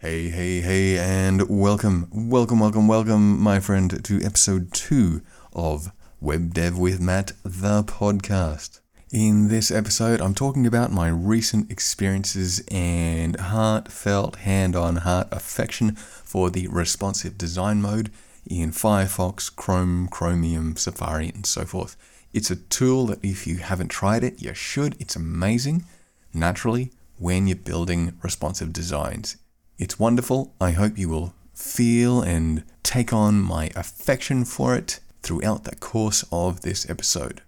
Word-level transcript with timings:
Hey, 0.00 0.28
hey, 0.28 0.60
hey, 0.60 0.96
and 0.96 1.48
welcome, 1.48 2.08
welcome, 2.12 2.60
welcome, 2.60 2.86
welcome, 2.86 3.40
my 3.40 3.58
friend, 3.58 4.04
to 4.04 4.22
episode 4.22 4.72
two 4.72 5.22
of 5.52 5.90
Web 6.20 6.54
Dev 6.54 6.78
with 6.78 7.00
Matt, 7.00 7.32
the 7.42 7.82
podcast. 7.82 8.78
In 9.12 9.48
this 9.48 9.72
episode, 9.72 10.20
I'm 10.20 10.34
talking 10.34 10.68
about 10.68 10.92
my 10.92 11.08
recent 11.08 11.68
experiences 11.68 12.62
and 12.68 13.34
heartfelt, 13.40 14.36
hand 14.36 14.76
on 14.76 14.98
heart 14.98 15.26
affection 15.32 15.96
for 15.96 16.48
the 16.48 16.68
responsive 16.68 17.36
design 17.36 17.82
mode 17.82 18.12
in 18.46 18.70
Firefox, 18.70 19.52
Chrome, 19.54 20.06
Chromium, 20.06 20.76
Safari, 20.76 21.30
and 21.30 21.44
so 21.44 21.64
forth. 21.64 21.96
It's 22.32 22.52
a 22.52 22.56
tool 22.56 23.06
that 23.06 23.24
if 23.24 23.48
you 23.48 23.56
haven't 23.56 23.88
tried 23.88 24.22
it, 24.22 24.40
you 24.40 24.54
should. 24.54 24.94
It's 25.00 25.16
amazing, 25.16 25.86
naturally, 26.32 26.92
when 27.16 27.48
you're 27.48 27.56
building 27.56 28.16
responsive 28.22 28.72
designs. 28.72 29.36
It's 29.78 29.96
wonderful. 29.96 30.56
I 30.60 30.72
hope 30.72 30.98
you 30.98 31.08
will 31.08 31.34
feel 31.54 32.20
and 32.20 32.64
take 32.82 33.12
on 33.12 33.40
my 33.40 33.70
affection 33.76 34.44
for 34.44 34.74
it 34.74 34.98
throughout 35.22 35.62
the 35.62 35.76
course 35.76 36.24
of 36.32 36.62
this 36.62 36.90
episode. 36.90 37.42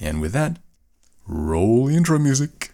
And 0.00 0.18
with 0.18 0.32
that, 0.32 0.58
roll 1.26 1.86
the 1.86 1.94
intro 1.94 2.18
music. 2.18 2.73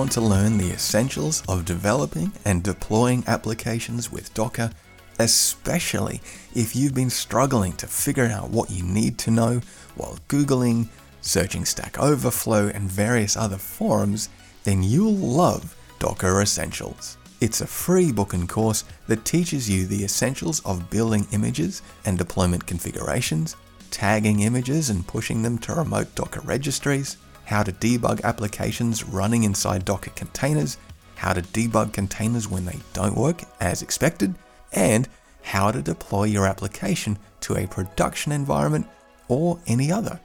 Want 0.00 0.12
to 0.12 0.20
learn 0.22 0.56
the 0.56 0.72
essentials 0.72 1.42
of 1.46 1.66
developing 1.66 2.32
and 2.46 2.62
deploying 2.62 3.22
applications 3.26 4.10
with 4.10 4.32
Docker, 4.32 4.70
especially 5.18 6.22
if 6.54 6.74
you've 6.74 6.94
been 6.94 7.10
struggling 7.10 7.74
to 7.74 7.86
figure 7.86 8.24
out 8.24 8.48
what 8.48 8.70
you 8.70 8.82
need 8.82 9.18
to 9.18 9.30
know 9.30 9.60
while 9.96 10.18
Googling, 10.28 10.88
searching 11.20 11.66
Stack 11.66 11.98
Overflow, 11.98 12.68
and 12.68 12.90
various 12.90 13.36
other 13.36 13.58
forums, 13.58 14.30
then 14.64 14.82
you'll 14.82 15.12
love 15.12 15.76
Docker 15.98 16.40
Essentials. 16.40 17.18
It's 17.42 17.60
a 17.60 17.66
free 17.66 18.10
book 18.10 18.32
and 18.32 18.48
course 18.48 18.84
that 19.06 19.26
teaches 19.26 19.68
you 19.68 19.84
the 19.84 20.02
essentials 20.02 20.64
of 20.64 20.88
building 20.88 21.26
images 21.32 21.82
and 22.06 22.16
deployment 22.16 22.66
configurations, 22.66 23.54
tagging 23.90 24.40
images 24.40 24.88
and 24.88 25.06
pushing 25.06 25.42
them 25.42 25.58
to 25.58 25.74
remote 25.74 26.14
Docker 26.14 26.40
registries, 26.40 27.18
how 27.50 27.64
to 27.64 27.72
debug 27.72 28.22
applications 28.22 29.02
running 29.02 29.42
inside 29.42 29.84
Docker 29.84 30.10
containers, 30.10 30.78
how 31.16 31.32
to 31.32 31.42
debug 31.42 31.92
containers 31.92 32.48
when 32.48 32.64
they 32.64 32.78
don't 32.92 33.16
work 33.16 33.42
as 33.60 33.82
expected, 33.82 34.36
and 34.72 35.08
how 35.42 35.72
to 35.72 35.82
deploy 35.82 36.24
your 36.24 36.46
application 36.46 37.18
to 37.40 37.56
a 37.56 37.66
production 37.66 38.30
environment 38.30 38.86
or 39.26 39.58
any 39.66 39.90
other 39.90 40.20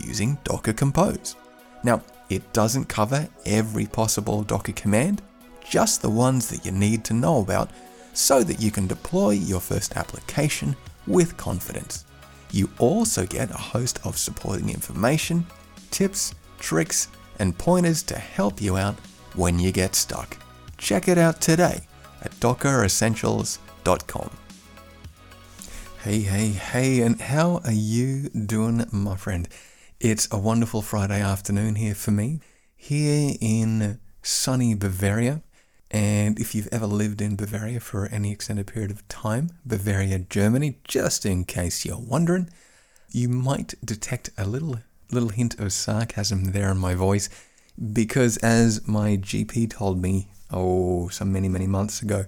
using 0.00 0.36
Docker 0.42 0.72
Compose. 0.72 1.36
Now, 1.84 2.02
it 2.28 2.52
doesn't 2.52 2.88
cover 2.88 3.28
every 3.46 3.86
possible 3.86 4.42
Docker 4.42 4.72
command, 4.72 5.22
just 5.62 6.02
the 6.02 6.10
ones 6.10 6.48
that 6.48 6.66
you 6.66 6.72
need 6.72 7.04
to 7.04 7.14
know 7.14 7.38
about 7.38 7.70
so 8.14 8.42
that 8.42 8.60
you 8.60 8.72
can 8.72 8.88
deploy 8.88 9.30
your 9.30 9.60
first 9.60 9.96
application 9.96 10.74
with 11.06 11.36
confidence. 11.36 12.04
You 12.50 12.68
also 12.80 13.26
get 13.26 13.52
a 13.52 13.58
host 13.58 14.00
of 14.04 14.18
supporting 14.18 14.70
information, 14.70 15.46
tips, 15.92 16.34
tricks, 16.58 17.08
and 17.38 17.56
pointers 17.58 18.02
to 18.04 18.16
help 18.18 18.60
you 18.60 18.76
out 18.76 18.94
when 19.34 19.58
you 19.58 19.72
get 19.72 19.94
stuck. 19.94 20.36
Check 20.78 21.08
it 21.08 21.18
out 21.18 21.40
today 21.40 21.80
at 22.22 22.32
dockeressentials.com. 22.40 24.30
Hey, 26.02 26.20
hey, 26.20 26.48
hey, 26.48 27.00
and 27.00 27.20
how 27.20 27.62
are 27.64 27.72
you 27.72 28.28
doing, 28.28 28.84
my 28.92 29.16
friend? 29.16 29.48
It's 30.00 30.28
a 30.30 30.38
wonderful 30.38 30.82
Friday 30.82 31.20
afternoon 31.20 31.76
here 31.76 31.94
for 31.94 32.10
me, 32.10 32.40
here 32.76 33.34
in 33.40 33.98
sunny 34.22 34.74
Bavaria. 34.74 35.42
And 35.90 36.38
if 36.38 36.54
you've 36.54 36.68
ever 36.72 36.86
lived 36.86 37.22
in 37.22 37.36
Bavaria 37.36 37.80
for 37.80 38.06
any 38.08 38.32
extended 38.32 38.66
period 38.66 38.90
of 38.90 39.06
time, 39.08 39.50
Bavaria, 39.64 40.18
Germany, 40.18 40.80
just 40.84 41.24
in 41.24 41.44
case 41.44 41.84
you're 41.84 41.96
wondering, 41.96 42.50
you 43.10 43.28
might 43.28 43.74
detect 43.82 44.30
a 44.36 44.44
little 44.44 44.80
little 45.10 45.28
hint 45.30 45.58
of 45.58 45.72
sarcasm 45.72 46.52
there 46.52 46.70
in 46.70 46.78
my 46.78 46.94
voice 46.94 47.28
because 47.92 48.36
as 48.38 48.86
my 48.86 49.16
GP 49.16 49.70
told 49.70 50.00
me, 50.00 50.28
oh, 50.50 51.08
some 51.08 51.32
many, 51.32 51.48
many 51.48 51.66
months 51.66 52.02
ago, 52.02 52.26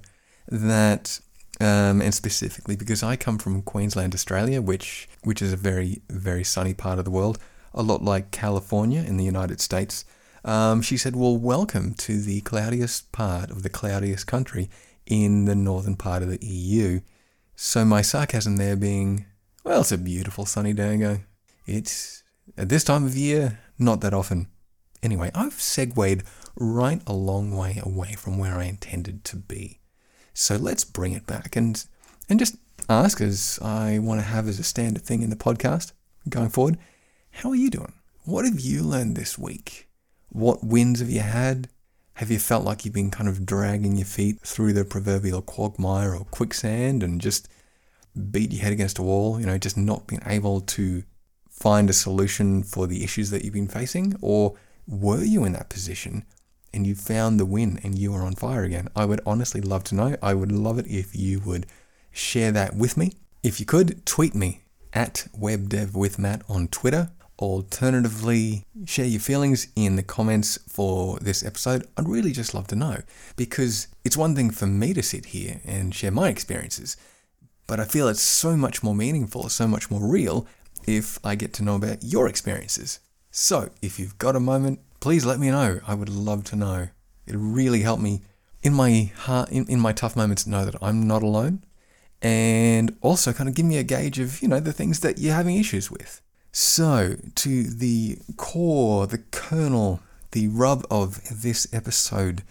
that, 0.49 1.21
um, 1.61 2.01
and 2.03 2.15
specifically 2.15 2.77
because 2.77 3.03
I 3.03 3.17
come 3.17 3.39
from 3.39 3.63
Queensland, 3.63 4.15
Australia, 4.15 4.61
which, 4.61 5.09
which 5.23 5.41
is 5.41 5.53
a 5.53 5.57
very, 5.57 6.03
very 6.11 6.45
sunny 6.45 6.75
part 6.75 6.99
of 6.99 7.05
the 7.05 7.11
world, 7.11 7.39
a 7.75 7.83
lot 7.83 8.03
like 8.03 8.31
California 8.31 9.03
in 9.03 9.17
the 9.17 9.25
United 9.25 9.61
States, 9.61 10.05
um, 10.45 10.81
she 10.81 10.97
said, 10.97 11.17
well, 11.17 11.37
welcome 11.37 11.95
to 11.95 12.21
the 12.21 12.41
cloudiest 12.43 13.11
part 13.13 13.51
of 13.51 13.63
the 13.63 13.69
cloudiest 13.69 14.27
country 14.27 14.71
in 15.05 15.45
the 15.45 15.55
northern 15.55 15.97
part 15.97 16.23
of 16.23 16.29
the 16.29 16.45
EU. 16.45 17.01
So 17.57 17.85
my 17.85 18.03
sarcasm 18.03 18.57
there 18.57 18.77
being, 18.77 19.27
well, 19.65 19.81
it's 19.81 19.93
a 19.93 19.99
beautiful 19.99 20.47
sunny 20.47 20.73
day. 20.73 20.97
Go. 20.99 21.21
It's 21.67 22.23
at 22.57 22.69
this 22.69 22.85
time 22.85 23.05
of 23.05 23.17
year, 23.17 23.59
not 23.79 24.01
that 24.01 24.15
often. 24.15 24.49
Anyway, 25.03 25.31
I've 25.35 25.61
segued 25.61 26.25
right 26.57 27.03
a 27.07 27.13
long 27.13 27.55
way 27.55 27.81
away 27.83 28.13
from 28.13 28.39
where 28.39 28.57
I 28.59 28.65
intended 28.65 29.25
to 29.25 29.37
be. 29.37 29.81
So 30.33 30.57
let's 30.57 30.85
bring 30.85 31.13
it 31.13 31.27
back 31.27 31.57
and 31.57 31.85
and 32.29 32.39
just 32.39 32.57
ask 32.89 33.21
as 33.21 33.59
I 33.63 33.99
want 33.99 34.21
to 34.21 34.27
have 34.27 34.49
as 34.49 34.59
a 34.59 34.65
standard 34.65 35.03
thing 35.03 35.23
in 35.23 35.31
the 35.31 35.37
podcast 35.37 35.93
going 36.29 36.49
forward. 36.49 36.79
How 37.31 37.51
are 37.51 37.57
you 37.57 37.71
doing? 37.71 37.93
What 38.25 38.45
have 38.45 38.59
you 38.61 38.83
learned 38.83 39.17
this 39.17 39.39
week? 39.39 39.89
What 40.31 40.65
wins 40.65 41.01
have 41.01 41.11
you 41.11 41.21
had? 41.21 41.69
Have 42.15 42.31
you 42.31 42.39
felt 42.39 42.65
like 42.65 42.85
you've 42.85 42.95
been 42.95 43.11
kind 43.11 43.29
of 43.29 43.47
dragging 43.47 43.97
your 43.97 44.07
feet 44.07 44.41
through 44.41 44.73
the 44.73 44.85
proverbial 44.85 45.43
quagmire 45.43 46.15
or 46.15 46.25
quicksand 46.25 47.03
and 47.03 47.21
just 47.21 47.49
beat 48.31 48.53
your 48.53 48.63
head 48.63 48.73
against 48.73 48.99
a 48.99 49.03
wall, 49.03 49.39
you 49.39 49.47
know, 49.47 49.59
just 49.59 49.77
not 49.77 50.07
being 50.07 50.23
able 50.27 50.63
to 50.63 51.05
find 51.57 51.89
a 51.89 51.95
solution 51.95 52.63
for 52.63 52.87
the 52.87 53.03
issues 53.03 53.31
that 53.31 53.43
you've 53.43 53.55
been 53.55 53.67
facing? 53.67 54.15
Or 54.21 54.55
were 54.87 55.25
you 55.25 55.45
in 55.45 55.53
that 55.53 55.71
position 55.71 56.25
and 56.73 56.87
you 56.87 56.95
found 56.95 57.41
the 57.41 57.47
win 57.47 57.81
and 57.83 57.99
you 57.99 58.15
are 58.15 58.23
on 58.23 58.35
fire 58.35 58.63
again? 58.63 58.89
I 58.95 59.07
would 59.07 59.23
honestly 59.27 59.61
love 59.61 59.83
to 59.85 59.95
know. 59.95 60.17
I 60.23 60.35
would 60.35 60.53
love 60.53 60.79
it 60.79 60.87
if 60.87 61.17
you 61.17 61.41
would 61.41 61.67
share 62.13 62.53
that 62.53 62.77
with 62.77 62.97
me. 62.97 63.15
If 63.43 63.59
you 63.59 63.67
could, 63.67 64.05
tweet 64.05 64.35
me 64.35 64.63
at 64.93 65.29
webdevwithmatt 65.39 66.43
on 66.49 66.69
Twitter. 66.69 67.11
Alternatively, 67.39 68.65
share 68.87 69.05
your 69.05 69.21
feelings 69.21 69.69
in 69.77 69.97
the 69.97 70.03
comments 70.03 70.59
for 70.69 71.19
this 71.19 71.45
episode. 71.45 71.87
I'd 71.97 72.09
really 72.09 72.33
just 72.33 72.55
love 72.55 72.67
to 72.69 72.77
know 72.77 73.03
because 73.37 73.89
it's 74.05 74.17
one 74.17 74.35
thing 74.35 74.51
for 74.51 74.67
me 74.67 74.95
to 74.95 75.03
sit 75.03 75.27
here 75.27 75.61
and 75.67 75.95
share 75.95 76.11
my 76.11 76.29
experiences, 76.29 76.97
but 77.67 77.79
I 77.79 77.85
feel 77.85 78.09
it's 78.09 78.23
so 78.23 78.57
much 78.57 78.83
more 78.83 78.95
meaningful, 78.95 79.51
so 79.51 79.69
much 79.69 79.91
more 79.91 80.01
real 80.01 80.47
if 80.87 81.19
I 81.25 81.35
get 81.35 81.53
to 81.55 81.65
know 81.65 81.77
about 81.77 82.03
your 82.03 82.29
experiences. 82.29 83.01
So, 83.31 83.71
if 83.83 83.99
you've 83.99 84.19
got 84.19 84.37
a 84.37 84.41
moment, 84.41 84.81
please 85.01 85.27
let 85.27 85.39
me 85.39 85.51
know. 85.51 85.81
I 85.87 85.95
would 85.95 86.09
love 86.09 86.45
to 86.45 86.57
know. 86.57 86.89
It 87.27 87.35
really 87.37 87.83
helped 87.83 88.03
me 88.03 88.23
in 88.63 88.73
my 88.73 89.13
heart, 89.17 89.51
in, 89.51 89.67
in 89.69 89.81
my 89.81 89.93
tough 89.93 90.17
moments, 90.17 90.47
know 90.47 90.65
that 90.65 90.83
I'm 90.83 91.07
not 91.07 91.23
alone, 91.23 91.63
and 92.23 92.97
also 93.01 93.33
kind 93.33 93.49
of 93.49 93.55
give 93.55 93.67
me 93.67 93.77
a 93.77 93.83
gauge 93.83 94.19
of 94.19 94.41
you 94.43 94.49
know 94.49 94.61
the 94.61 94.73
things 94.73 95.01
that 95.01 95.19
you're 95.19 95.35
having 95.35 95.57
issues 95.57 95.91
with. 95.91 96.23
So, 96.53 97.17
to 97.35 97.65
the 97.65 98.19
core, 98.37 99.07
the 99.07 99.19
kernel, 99.19 100.01
the 100.31 100.49
rub 100.49 100.87
of 100.91 101.21
this 101.43 101.69
episode, 101.73 102.43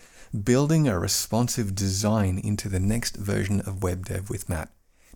building 0.44 0.88
a 0.88 1.00
responsive 1.00 1.74
design 1.74 2.38
into 2.38 2.69
the 2.69 2.80
next 2.80 3.18
version 3.18 3.62
of 3.62 3.80
WebDev 3.80 4.30
with 4.30 4.48
Matt. 4.48 4.69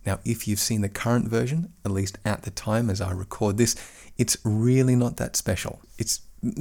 Now, 0.06 0.20
if 0.24 0.48
you've 0.48 0.58
seen 0.60 0.80
the 0.80 0.88
current 0.88 1.28
version, 1.28 1.72
at 1.84 1.90
least 1.90 2.18
at 2.24 2.42
the 2.42 2.50
time 2.50 2.88
as 2.88 3.00
I 3.00 3.12
record 3.12 3.58
this, 3.58 3.76
it's 4.16 4.36
really 4.44 4.96
not 4.96 5.16
that 5.18 5.36
special. 5.36 5.80
It's 5.98 6.20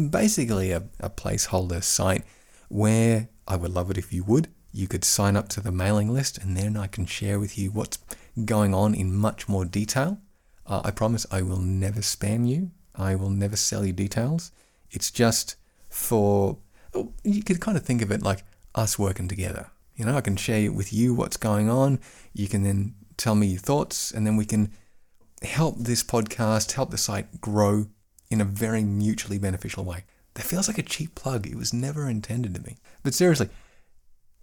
basically 0.10 0.72
a, 0.72 0.84
a 1.00 1.10
placeholder 1.10 1.84
site 1.84 2.24
where 2.68 3.30
I 3.48 3.56
would 3.56 3.72
love 3.72 3.90
it 3.90 3.98
if 3.98 4.12
you 4.14 4.24
would. 4.26 4.50
You 4.72 4.88
could 4.88 5.04
sign 5.04 5.36
up 5.36 5.50
to 5.50 5.62
the 5.62 5.72
mailing 5.72 6.14
list 6.14 6.38
and 6.38 6.56
then 6.56 6.78
I 6.78 6.88
can 6.88 7.06
share 7.06 7.40
with 7.40 7.58
you 7.58 7.72
what's 7.72 7.98
going 8.46 8.74
on 8.74 8.94
in 8.94 9.16
much 9.16 9.48
more 9.48 9.66
detail. 9.66 10.20
Uh, 10.66 10.82
I 10.84 10.92
promise 10.92 11.26
I 11.32 11.42
will 11.42 11.60
never 11.60 12.02
spam 12.02 12.48
you. 12.48 12.72
I 12.96 13.16
will 13.16 13.32
never 13.32 13.56
sell 13.56 13.86
you 13.86 13.94
details. 13.94 14.52
It's 14.92 15.10
just 15.10 15.56
for, 15.90 16.58
oh, 16.94 17.14
you 17.24 17.42
could 17.44 17.60
kind 17.60 17.78
of 17.78 17.84
think 17.84 18.02
of 18.02 18.12
it 18.12 18.22
like 18.22 18.44
us 18.76 19.00
working 19.00 19.28
together. 19.28 19.72
You 19.96 20.06
know, 20.06 20.16
I 20.16 20.22
can 20.22 20.38
share 20.38 20.72
with 20.72 20.94
you 20.94 21.14
what's 21.14 21.38
going 21.38 21.70
on. 21.70 22.00
You 22.34 22.48
can 22.48 22.64
then 22.64 22.94
tell 23.20 23.36
me 23.36 23.48
your 23.48 23.60
thoughts, 23.60 24.12
and 24.12 24.26
then 24.26 24.36
we 24.36 24.46
can 24.46 24.72
help 25.44 25.78
this 25.78 26.04
podcast, 26.04 26.72
help 26.72 26.90
the 26.90 26.98
site 26.98 27.40
grow 27.40 27.88
in 28.32 28.42
a 28.42 28.46
very 28.46 28.84
mutually 28.84 29.38
beneficial 29.38 29.84
way. 29.84 30.06
That 30.34 30.46
feels 30.46 30.68
like 30.68 30.78
a 30.78 30.84
cheap 30.84 31.16
plug. 31.16 31.46
It 31.46 31.56
was 31.56 31.74
never 31.74 32.10
intended 32.10 32.56
to 32.56 32.62
be. 32.62 32.78
But 33.04 33.14
seriously, 33.14 33.50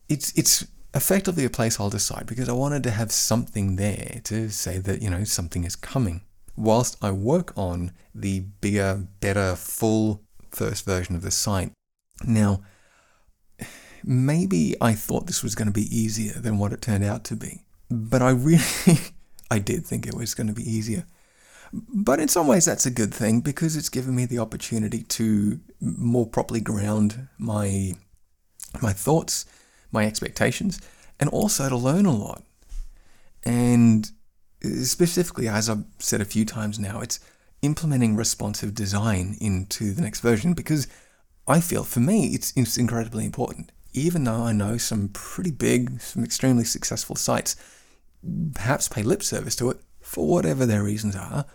it's 0.08 0.32
it's 0.36 0.66
effectively 0.94 1.44
a 1.44 1.50
placeholder 1.50 2.00
site 2.00 2.26
because 2.26 2.48
I 2.48 2.52
wanted 2.52 2.82
to 2.84 2.90
have 2.90 3.12
something 3.12 3.76
there 3.76 4.20
to 4.24 4.50
say 4.50 4.78
that, 4.78 5.02
you 5.02 5.10
know, 5.10 5.24
something 5.24 5.64
is 5.64 5.76
coming. 5.76 6.22
Whilst 6.56 6.96
I 7.02 7.10
work 7.10 7.52
on 7.56 7.92
the 8.14 8.40
bigger, 8.40 9.06
better, 9.20 9.56
full 9.56 10.22
first 10.50 10.84
version 10.86 11.14
of 11.14 11.22
the 11.22 11.30
site. 11.30 11.72
Now, 12.24 12.62
maybe 14.02 14.74
I 14.80 14.94
thought 14.94 15.26
this 15.26 15.42
was 15.42 15.54
going 15.54 15.66
to 15.66 15.72
be 15.72 15.94
easier 15.94 16.32
than 16.32 16.58
what 16.58 16.72
it 16.72 16.80
turned 16.80 17.04
out 17.04 17.24
to 17.24 17.36
be. 17.36 17.65
But 17.90 18.22
I 18.22 18.30
really, 18.30 18.62
I 19.50 19.58
did 19.58 19.86
think 19.86 20.06
it 20.06 20.14
was 20.14 20.34
going 20.34 20.48
to 20.48 20.52
be 20.52 20.68
easier. 20.68 21.04
But 21.72 22.20
in 22.20 22.28
some 22.28 22.46
ways, 22.46 22.64
that's 22.64 22.86
a 22.86 22.90
good 22.90 23.12
thing 23.12 23.40
because 23.40 23.76
it's 23.76 23.88
given 23.88 24.14
me 24.14 24.24
the 24.24 24.38
opportunity 24.38 25.02
to 25.02 25.60
more 25.80 26.26
properly 26.26 26.60
ground 26.60 27.28
my 27.38 27.94
my 28.82 28.92
thoughts, 28.92 29.46
my 29.90 30.06
expectations, 30.06 30.80
and 31.18 31.30
also 31.30 31.68
to 31.68 31.76
learn 31.76 32.06
a 32.06 32.14
lot. 32.14 32.42
And 33.44 34.10
uh, 34.64 34.68
specifically, 34.82 35.48
as 35.48 35.70
I've 35.70 35.84
said 35.98 36.20
a 36.20 36.26
few 36.26 36.44
times 36.44 36.78
now, 36.78 37.00
it's 37.00 37.20
implementing 37.62 38.16
responsive 38.16 38.74
design 38.74 39.36
into 39.40 39.92
the 39.92 40.02
next 40.02 40.20
version 40.20 40.52
because 40.52 40.86
I 41.48 41.60
feel 41.60 41.84
for 41.84 42.00
me 42.00 42.28
it's, 42.28 42.52
it's 42.56 42.76
incredibly 42.76 43.24
important. 43.24 43.72
Even 43.92 44.24
though 44.24 44.42
I 44.42 44.52
know 44.52 44.76
some 44.76 45.08
pretty 45.08 45.52
big, 45.52 46.00
some 46.00 46.22
extremely 46.22 46.64
successful 46.64 47.16
sites 47.16 47.56
perhaps 48.54 48.88
pay 48.88 49.02
lip 49.02 49.22
service 49.22 49.56
to 49.56 49.70
it 49.70 49.80
for 50.00 50.26
whatever 50.26 50.66
their 50.66 50.82
reasons 50.82 51.16
are, 51.16 51.46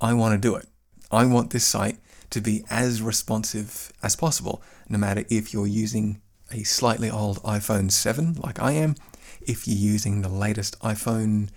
I 0.00 0.14
want 0.14 0.34
to 0.34 0.48
do 0.48 0.54
it. 0.56 0.66
I 1.10 1.24
want 1.26 1.50
this 1.50 1.64
site 1.64 1.98
to 2.30 2.40
be 2.40 2.64
as 2.70 3.02
responsive 3.02 3.92
as 4.02 4.16
possible, 4.16 4.62
no 4.88 4.98
matter 4.98 5.24
if 5.28 5.52
you're 5.52 5.66
using 5.66 6.20
a 6.50 6.62
slightly 6.64 7.10
old 7.10 7.42
iPhone 7.42 7.90
7 7.90 8.34
like 8.34 8.60
I 8.60 8.72
am, 8.72 8.96
if 9.40 9.66
you're 9.66 9.76
using 9.76 10.22
the 10.22 10.28
latest 10.28 10.78
iPhone 10.80 11.50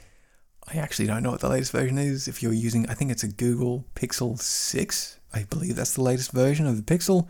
I 0.68 0.78
actually 0.78 1.08
don't 1.08 1.24
know 1.24 1.32
what 1.32 1.42
the 1.42 1.50
latest 1.50 1.72
version 1.72 1.98
is. 1.98 2.28
If 2.28 2.42
you're 2.42 2.54
using, 2.54 2.90
I 2.90 2.96
think 2.96 3.12
it's 3.12 3.24
a 3.24 3.28
Google 3.28 3.86
Pixel 3.96 4.40
6, 4.40 5.20
I 5.34 5.44
believe 5.44 5.76
that's 5.76 5.94
the 5.94 6.02
latest 6.02 6.32
version 6.32 6.66
of 6.66 6.84
the 6.84 6.98
Pixel. 6.98 7.28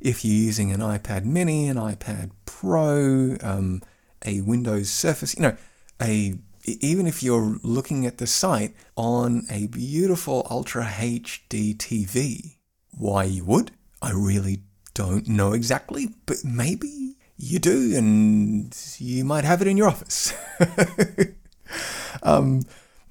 If 0.00 0.24
you're 0.24 0.34
using 0.34 0.72
an 0.72 0.80
iPad 0.80 1.24
mini, 1.24 1.68
an 1.68 1.76
iPad 1.76 2.32
Pro, 2.44 3.36
um, 3.40 3.82
a 4.24 4.40
Windows 4.40 4.90
Surface, 4.90 5.36
you 5.36 5.42
know, 5.42 5.56
a 6.00 6.34
even 6.64 7.06
if 7.06 7.22
you're 7.22 7.58
looking 7.62 8.06
at 8.06 8.18
the 8.18 8.26
site 8.26 8.74
on 8.96 9.44
a 9.50 9.66
beautiful 9.68 10.46
Ultra 10.50 10.84
HD 10.84 11.76
TV, 11.76 12.56
why 12.90 13.24
you 13.24 13.44
would, 13.44 13.72
I 14.00 14.12
really 14.12 14.62
don't 14.94 15.28
know 15.28 15.52
exactly, 15.52 16.08
but 16.26 16.44
maybe 16.44 17.16
you 17.36 17.58
do, 17.58 17.96
and 17.96 18.76
you 18.98 19.24
might 19.24 19.44
have 19.44 19.60
it 19.62 19.68
in 19.68 19.76
your 19.76 19.88
office. 19.88 20.32
um, 22.22 22.62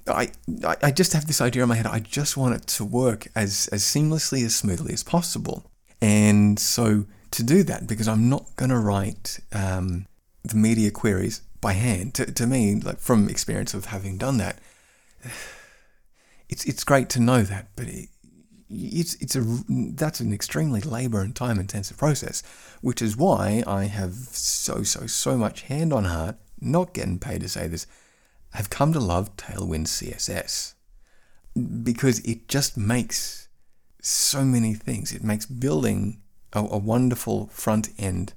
I, 0.06 0.30
I 0.82 0.90
just 0.90 1.12
have 1.12 1.26
this 1.26 1.40
idea 1.40 1.62
in 1.62 1.68
my 1.68 1.76
head. 1.76 1.86
I 1.86 2.00
just 2.00 2.36
want 2.36 2.54
it 2.54 2.66
to 2.68 2.84
work 2.84 3.28
as, 3.36 3.68
as 3.72 3.82
seamlessly, 3.82 4.44
as 4.44 4.54
smoothly 4.54 4.92
as 4.92 5.02
possible. 5.02 5.70
And 6.00 6.58
so 6.58 7.06
to 7.32 7.42
do 7.42 7.62
that, 7.64 7.86
because 7.86 8.08
I'm 8.08 8.28
not 8.28 8.56
going 8.56 8.70
to 8.70 8.78
write 8.78 9.40
um, 9.52 10.06
the 10.42 10.56
media 10.56 10.90
queries 10.90 11.42
by 11.62 11.72
hand, 11.72 12.12
to, 12.14 12.26
to 12.26 12.46
me, 12.46 12.74
like 12.74 12.98
from 12.98 13.30
experience 13.30 13.72
of 13.72 13.86
having 13.86 14.18
done 14.18 14.36
that, 14.36 14.58
it's 16.50 16.66
it's 16.66 16.84
great 16.84 17.08
to 17.10 17.20
know 17.20 17.42
that, 17.42 17.68
but 17.76 17.88
it, 17.88 18.10
it's 18.68 19.14
it's 19.14 19.34
a 19.34 19.42
that's 19.94 20.20
an 20.20 20.34
extremely 20.34 20.82
labor 20.82 21.22
and 21.22 21.34
time 21.34 21.58
intensive 21.58 21.96
process, 21.96 22.42
which 22.82 23.00
is 23.00 23.16
why 23.16 23.64
I 23.66 23.84
have 23.84 24.12
so 24.12 24.82
so 24.82 25.06
so 25.06 25.38
much 25.38 25.62
hand 25.62 25.94
on 25.94 26.04
heart, 26.04 26.36
not 26.60 26.92
getting 26.92 27.18
paid 27.18 27.40
to 27.40 27.48
say 27.48 27.68
this, 27.68 27.86
have 28.50 28.68
come 28.68 28.92
to 28.92 29.00
love 29.00 29.34
Tailwind 29.36 29.86
CSS 29.86 30.74
because 31.82 32.18
it 32.20 32.48
just 32.48 32.76
makes 32.76 33.48
so 34.00 34.44
many 34.44 34.74
things. 34.74 35.12
It 35.12 35.22
makes 35.22 35.46
building 35.46 36.20
a, 36.52 36.60
a, 36.60 36.78
wonderful 36.78 37.46
front 37.48 37.90
end 37.98 38.34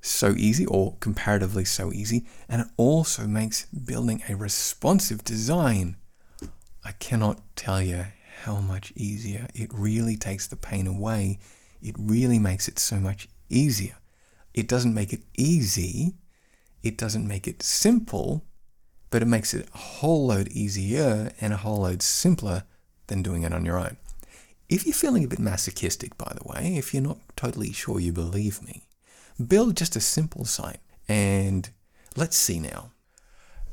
so 0.00 0.34
easy, 0.36 0.66
or 0.66 0.96
comparatively 1.00 1.64
so 1.64 1.92
easy, 1.92 2.26
and 2.48 2.62
it 2.62 2.68
also 2.76 3.26
makes 3.26 3.66
building 3.66 4.22
a 4.28 4.34
responsive 4.34 5.24
design. 5.24 5.96
I 6.84 6.92
cannot 6.92 7.40
tell 7.56 7.82
you 7.82 8.06
how 8.44 8.56
much 8.56 8.92
easier. 8.96 9.46
It 9.54 9.70
really 9.72 10.16
takes 10.16 10.46
the 10.46 10.56
pain 10.56 10.86
away. 10.86 11.38
It 11.82 11.94
really 11.98 12.38
makes 12.38 12.68
it 12.68 12.78
so 12.78 12.96
much 12.96 13.28
easier. 13.48 13.96
It 14.54 14.66
doesn't 14.66 14.94
make 14.94 15.12
it 15.12 15.22
easy, 15.36 16.14
it 16.82 16.96
doesn't 16.96 17.28
make 17.28 17.46
it 17.46 17.62
simple, 17.62 18.44
but 19.10 19.22
it 19.22 19.26
makes 19.26 19.54
it 19.54 19.68
a 19.74 19.78
whole 19.78 20.26
load 20.26 20.48
easier 20.48 21.32
and 21.40 21.52
a 21.52 21.58
whole 21.58 21.82
load 21.82 22.02
simpler 22.02 22.64
than 23.08 23.22
doing 23.22 23.42
it 23.42 23.52
on 23.52 23.64
your 23.64 23.78
own. 23.78 23.96
If 24.68 24.86
you're 24.86 24.94
feeling 24.94 25.24
a 25.24 25.28
bit 25.28 25.40
masochistic, 25.40 26.16
by 26.16 26.32
the 26.34 26.48
way, 26.48 26.76
if 26.76 26.94
you're 26.94 27.02
not 27.02 27.18
totally 27.36 27.72
sure 27.72 28.00
you 28.00 28.12
believe 28.12 28.62
me, 28.62 28.84
build 29.48 29.76
just 29.76 29.96
a 29.96 30.00
simple 30.00 30.44
site 30.44 30.80
and 31.08 31.70
let's 32.16 32.36
see 32.36 32.60
now. 32.60 32.92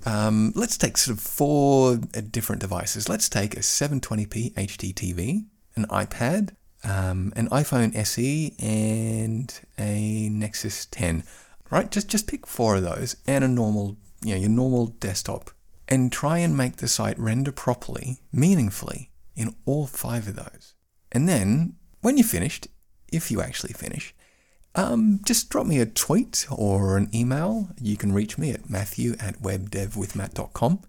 Um, 0.06 0.54
let's 0.56 0.78
take 0.78 0.98
sort 0.98 1.18
of 1.18 1.24
four 1.24 1.98
different 1.98 2.62
devices. 2.62 3.10
Let's 3.10 3.28
take 3.28 3.56
a 3.56 3.60
720p 3.60 4.54
HD 4.54 4.94
TV, 4.94 5.46
an 5.76 5.86
iPad, 5.88 6.52
um, 6.84 7.34
an 7.36 7.50
iPhone 7.50 7.96
SE, 7.96 8.56
and 8.60 9.60
a 9.78 10.30
Nexus 10.30 10.86
10. 10.86 11.24
Right, 11.70 11.92
just 11.92 12.08
just 12.08 12.28
pick 12.28 12.48
four 12.48 12.78
of 12.78 12.84
those 12.84 13.18
and 13.28 13.44
a 13.44 13.48
normal 13.48 13.98
you 14.24 14.34
know, 14.34 14.40
your 14.40 14.50
normal 14.50 14.88
desktop 14.88 15.52
and 15.88 16.12
try 16.12 16.40
and 16.40 16.56
make 16.56 16.78
the 16.78 16.88
site 16.88 17.18
render 17.20 17.52
properly, 17.52 18.20
meaningfully 18.32 19.12
in 19.36 19.56
all 19.66 19.88
five 19.88 20.28
of 20.28 20.36
those. 20.36 20.74
And 21.12 21.28
then 21.30 21.76
when 22.02 22.18
you're 22.18 22.28
finished, 22.28 22.68
if 23.12 23.32
you 23.32 23.42
actually 23.42 23.74
finish, 23.74 24.14
um, 24.78 25.20
just 25.26 25.50
drop 25.50 25.66
me 25.66 25.80
a 25.80 25.86
tweet 25.86 26.46
or 26.52 26.98
an 26.98 27.10
email. 27.14 27.70
You 27.82 27.98
can 27.98 28.14
reach 28.14 28.38
me 28.38 28.52
at 28.52 28.70
matthew 28.70 29.16
at 29.20 29.42
webdevwithmatt.com 29.42 30.82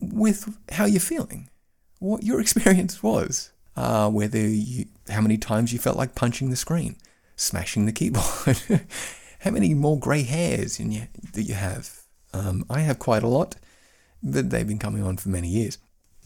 with 0.00 0.58
how 0.72 0.86
you're 0.86 1.00
feeling, 1.00 1.50
what 1.98 2.24
your 2.24 2.40
experience 2.44 3.02
was, 3.02 3.52
uh, 3.76 4.10
whether 4.10 4.38
you, 4.38 4.86
how 5.10 5.20
many 5.20 5.36
times 5.36 5.72
you 5.72 5.78
felt 5.78 5.96
like 5.96 6.14
punching 6.14 6.50
the 6.50 6.56
screen, 6.56 6.96
smashing 7.36 7.84
the 7.86 7.92
keyboard, 7.92 8.60
how 9.40 9.50
many 9.50 9.74
more 9.74 9.98
grey 9.98 10.22
hairs 10.22 10.80
in 10.80 10.90
you, 10.90 11.06
that 11.34 11.42
you 11.42 11.54
have, 11.54 12.00
um, 12.32 12.64
I 12.70 12.80
have 12.80 12.98
quite 12.98 13.22
a 13.22 13.28
lot, 13.28 13.56
but 14.22 14.50
they've 14.50 14.66
been 14.66 14.78
coming 14.78 15.02
on 15.02 15.18
for 15.18 15.28
many 15.28 15.48
years. 15.48 15.78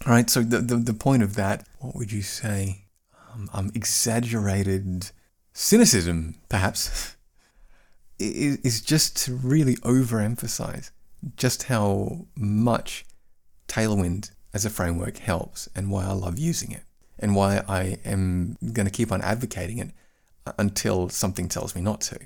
All 0.06 0.12
right, 0.12 0.30
so 0.30 0.42
the, 0.42 0.58
the, 0.58 0.76
the 0.76 0.94
point 0.94 1.22
of 1.22 1.34
that, 1.34 1.66
what 1.80 1.96
would 1.96 2.12
you 2.12 2.22
say? 2.22 2.84
Um, 3.32 3.50
um, 3.52 3.70
exaggerated 3.74 5.10
cynicism, 5.56 6.34
perhaps, 6.50 7.16
is, 8.18 8.82
just 8.82 9.16
to 9.24 9.34
really 9.34 9.76
overemphasize 9.76 10.90
just 11.36 11.64
how 11.64 12.26
much 12.36 13.04
Tailwind 13.66 14.30
as 14.52 14.64
a 14.64 14.70
framework 14.70 15.16
helps 15.16 15.68
and 15.74 15.90
why 15.90 16.04
I 16.04 16.12
love 16.12 16.38
using 16.38 16.72
it 16.72 16.82
and 17.18 17.34
why 17.34 17.62
I 17.66 17.98
am 18.04 18.58
going 18.72 18.86
to 18.86 18.92
keep 18.92 19.10
on 19.10 19.22
advocating 19.22 19.78
it 19.78 19.90
until 20.58 21.08
something 21.08 21.48
tells 21.48 21.74
me 21.74 21.80
not 21.80 22.02
to. 22.02 22.18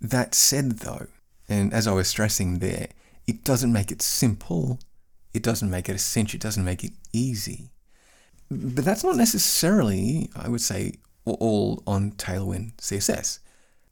That 0.00 0.34
said, 0.34 0.78
though, 0.78 1.06
and 1.48 1.72
as 1.74 1.86
I 1.86 1.92
was 1.92 2.08
stressing 2.08 2.58
there, 2.58 2.88
it 3.26 3.44
doesn't 3.44 3.72
make 3.72 3.92
it 3.92 4.00
simple. 4.00 4.80
It 5.34 5.42
doesn't 5.42 5.70
make 5.70 5.88
it 5.88 5.94
a 5.94 5.98
cinch, 5.98 6.34
It 6.34 6.40
doesn't 6.40 6.64
make 6.64 6.82
it 6.82 6.92
easy. 7.12 7.70
But 8.50 8.84
that's 8.84 9.04
not 9.04 9.16
necessarily, 9.16 10.30
I 10.34 10.48
would 10.48 10.60
say, 10.60 10.94
all 11.24 11.82
on 11.86 12.12
Tailwind 12.12 12.76
CSS. 12.76 13.38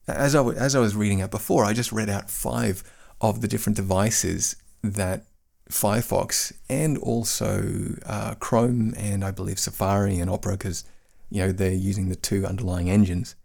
As 0.09 0.35
I, 0.35 0.45
as 0.49 0.75
I 0.75 0.81
was 0.81 0.97
reading 0.97 1.23
out 1.23 1.31
before, 1.31 1.65
I 1.65 1.73
just 1.73 1.93
read 1.93 2.11
out 2.11 2.31
five 2.31 2.83
of 3.21 3.41
the 3.41 3.49
different 3.49 3.77
devices 3.77 4.57
that 4.83 5.25
Firefox 5.71 6.53
and 6.69 6.99
also 6.99 7.95
uh, 8.05 8.35
Chrome 8.35 8.95
and 8.97 9.25
I 9.25 9.31
believe 9.31 9.59
Safari 9.59 10.19
and 10.19 10.29
Opera, 10.29 10.55
because 10.55 10.85
you 11.31 11.41
know 11.43 11.53
they're 11.53 11.73
using 11.73 12.09
the 12.09 12.17
two 12.17 12.45
underlying 12.45 12.91
engines, 12.91 13.37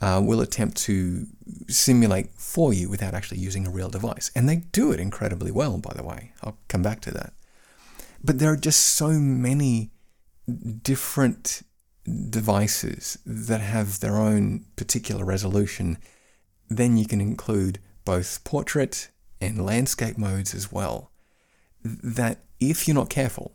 uh, 0.00 0.20
will 0.22 0.40
attempt 0.40 0.76
to 0.76 1.26
simulate 1.68 2.34
for 2.34 2.74
you 2.74 2.88
without 2.90 3.14
actually 3.14 3.38
using 3.38 3.66
a 3.66 3.70
real 3.70 3.88
device. 3.88 4.30
And 4.34 4.48
they 4.48 4.56
do 4.56 4.92
it 4.92 5.00
incredibly 5.00 5.50
well, 5.50 5.78
by 5.78 5.94
the 5.94 6.02
way. 6.02 6.32
I'll 6.42 6.58
come 6.68 6.82
back 6.82 7.00
to 7.02 7.10
that. 7.12 7.32
But 8.22 8.38
there 8.38 8.52
are 8.52 8.56
just 8.56 8.80
so 8.80 9.12
many 9.12 9.90
different 10.82 11.62
devices 12.04 13.18
that 13.24 13.60
have 13.60 14.00
their 14.00 14.16
own 14.16 14.64
particular 14.76 15.24
resolution. 15.24 15.98
Then 16.68 16.96
you 16.96 17.06
can 17.06 17.20
include 17.20 17.78
both 18.04 18.44
portrait 18.44 19.08
and 19.40 19.64
landscape 19.64 20.18
modes 20.18 20.54
as 20.54 20.70
well. 20.70 21.10
that 21.82 22.38
if 22.60 22.88
you're 22.88 22.94
not 22.94 23.10
careful, 23.10 23.54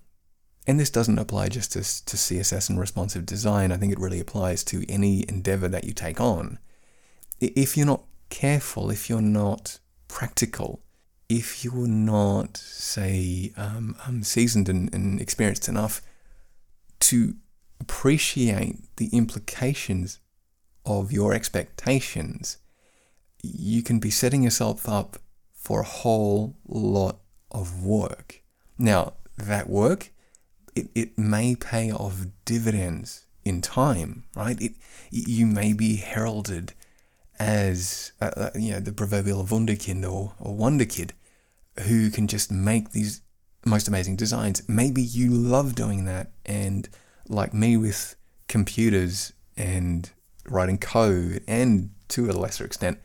and 0.68 0.80
this 0.80 0.92
doesn't 0.92 1.18
apply 1.18 1.50
just 1.50 1.72
to, 1.72 1.80
to 1.80 2.16
CSS 2.16 2.70
and 2.70 2.80
responsive 2.80 3.26
design, 3.26 3.72
I 3.72 3.78
think 3.78 3.92
it 3.92 4.00
really 4.00 4.20
applies 4.20 4.64
to 4.66 4.86
any 4.88 5.26
endeavor 5.28 5.68
that 5.68 5.86
you 5.86 5.94
take 5.94 6.22
on. 6.22 6.60
If 7.40 7.76
you're 7.76 7.88
not 7.88 8.04
careful, 8.30 8.92
if 8.92 9.10
you're 9.10 9.20
not 9.22 9.80
practical, 10.08 10.84
if 11.28 11.64
you're 11.64 11.88
not, 11.88 12.58
say, 12.58 13.52
um, 13.58 13.96
um, 14.06 14.22
seasoned 14.22 14.70
and, 14.70 14.94
and 14.94 15.20
experienced 15.20 15.68
enough 15.68 16.04
to 17.00 17.36
appreciate 17.80 18.96
the 18.98 19.08
implications 19.08 20.20
of 20.86 21.12
your 21.12 21.34
expectations, 21.34 22.58
you 23.42 23.82
can 23.82 24.00
be 24.00 24.10
setting 24.10 24.44
yourself 24.44 24.88
up 24.88 25.18
for 25.54 25.82
a 25.82 25.86
whole 25.86 26.58
lot 26.68 27.20
of 27.52 27.84
work. 27.84 28.42
Now, 28.78 29.14
that 29.38 29.70
work, 29.70 30.12
it, 30.76 30.90
it 30.96 31.18
may 31.18 31.56
pay 31.56 31.92
off 31.92 32.26
dividends 32.46 33.26
in 33.44 33.62
time, 33.62 34.24
right? 34.36 34.60
It, 34.62 34.74
you 35.12 35.46
may 35.46 35.74
be 35.74 35.98
heralded 35.98 36.74
as, 37.40 38.12
uh, 38.22 38.32
uh, 38.36 38.50
you 38.56 38.72
know, 38.74 38.80
the 38.80 38.92
proverbial 38.92 39.44
wunderkind 39.46 40.04
or, 40.04 40.34
or 40.40 40.56
wonder 40.56 40.86
kid 40.86 41.14
who 41.88 42.10
can 42.10 42.28
just 42.28 42.52
make 42.52 42.92
these 42.92 43.22
most 43.66 43.88
amazing 43.88 44.16
designs. 44.16 44.68
Maybe 44.68 45.02
you 45.02 45.30
love 45.32 45.76
doing 45.76 46.06
that, 46.06 46.32
and 46.46 46.90
like 47.30 47.54
me 47.54 47.78
with 47.78 48.16
computers 48.48 49.32
and 49.56 50.10
writing 50.46 50.78
code, 50.78 51.44
and 51.48 51.92
to 52.10 52.30
a 52.30 52.34
lesser 52.34 52.66
extent, 52.66 53.00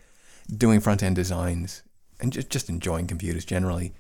doing 0.56 0.80
front 0.80 1.02
end 1.02 1.16
designs 1.16 1.82
and 2.20 2.32
just, 2.32 2.50
just 2.50 2.68
enjoying 2.68 3.06
computers 3.06 3.44
generally, 3.44 3.92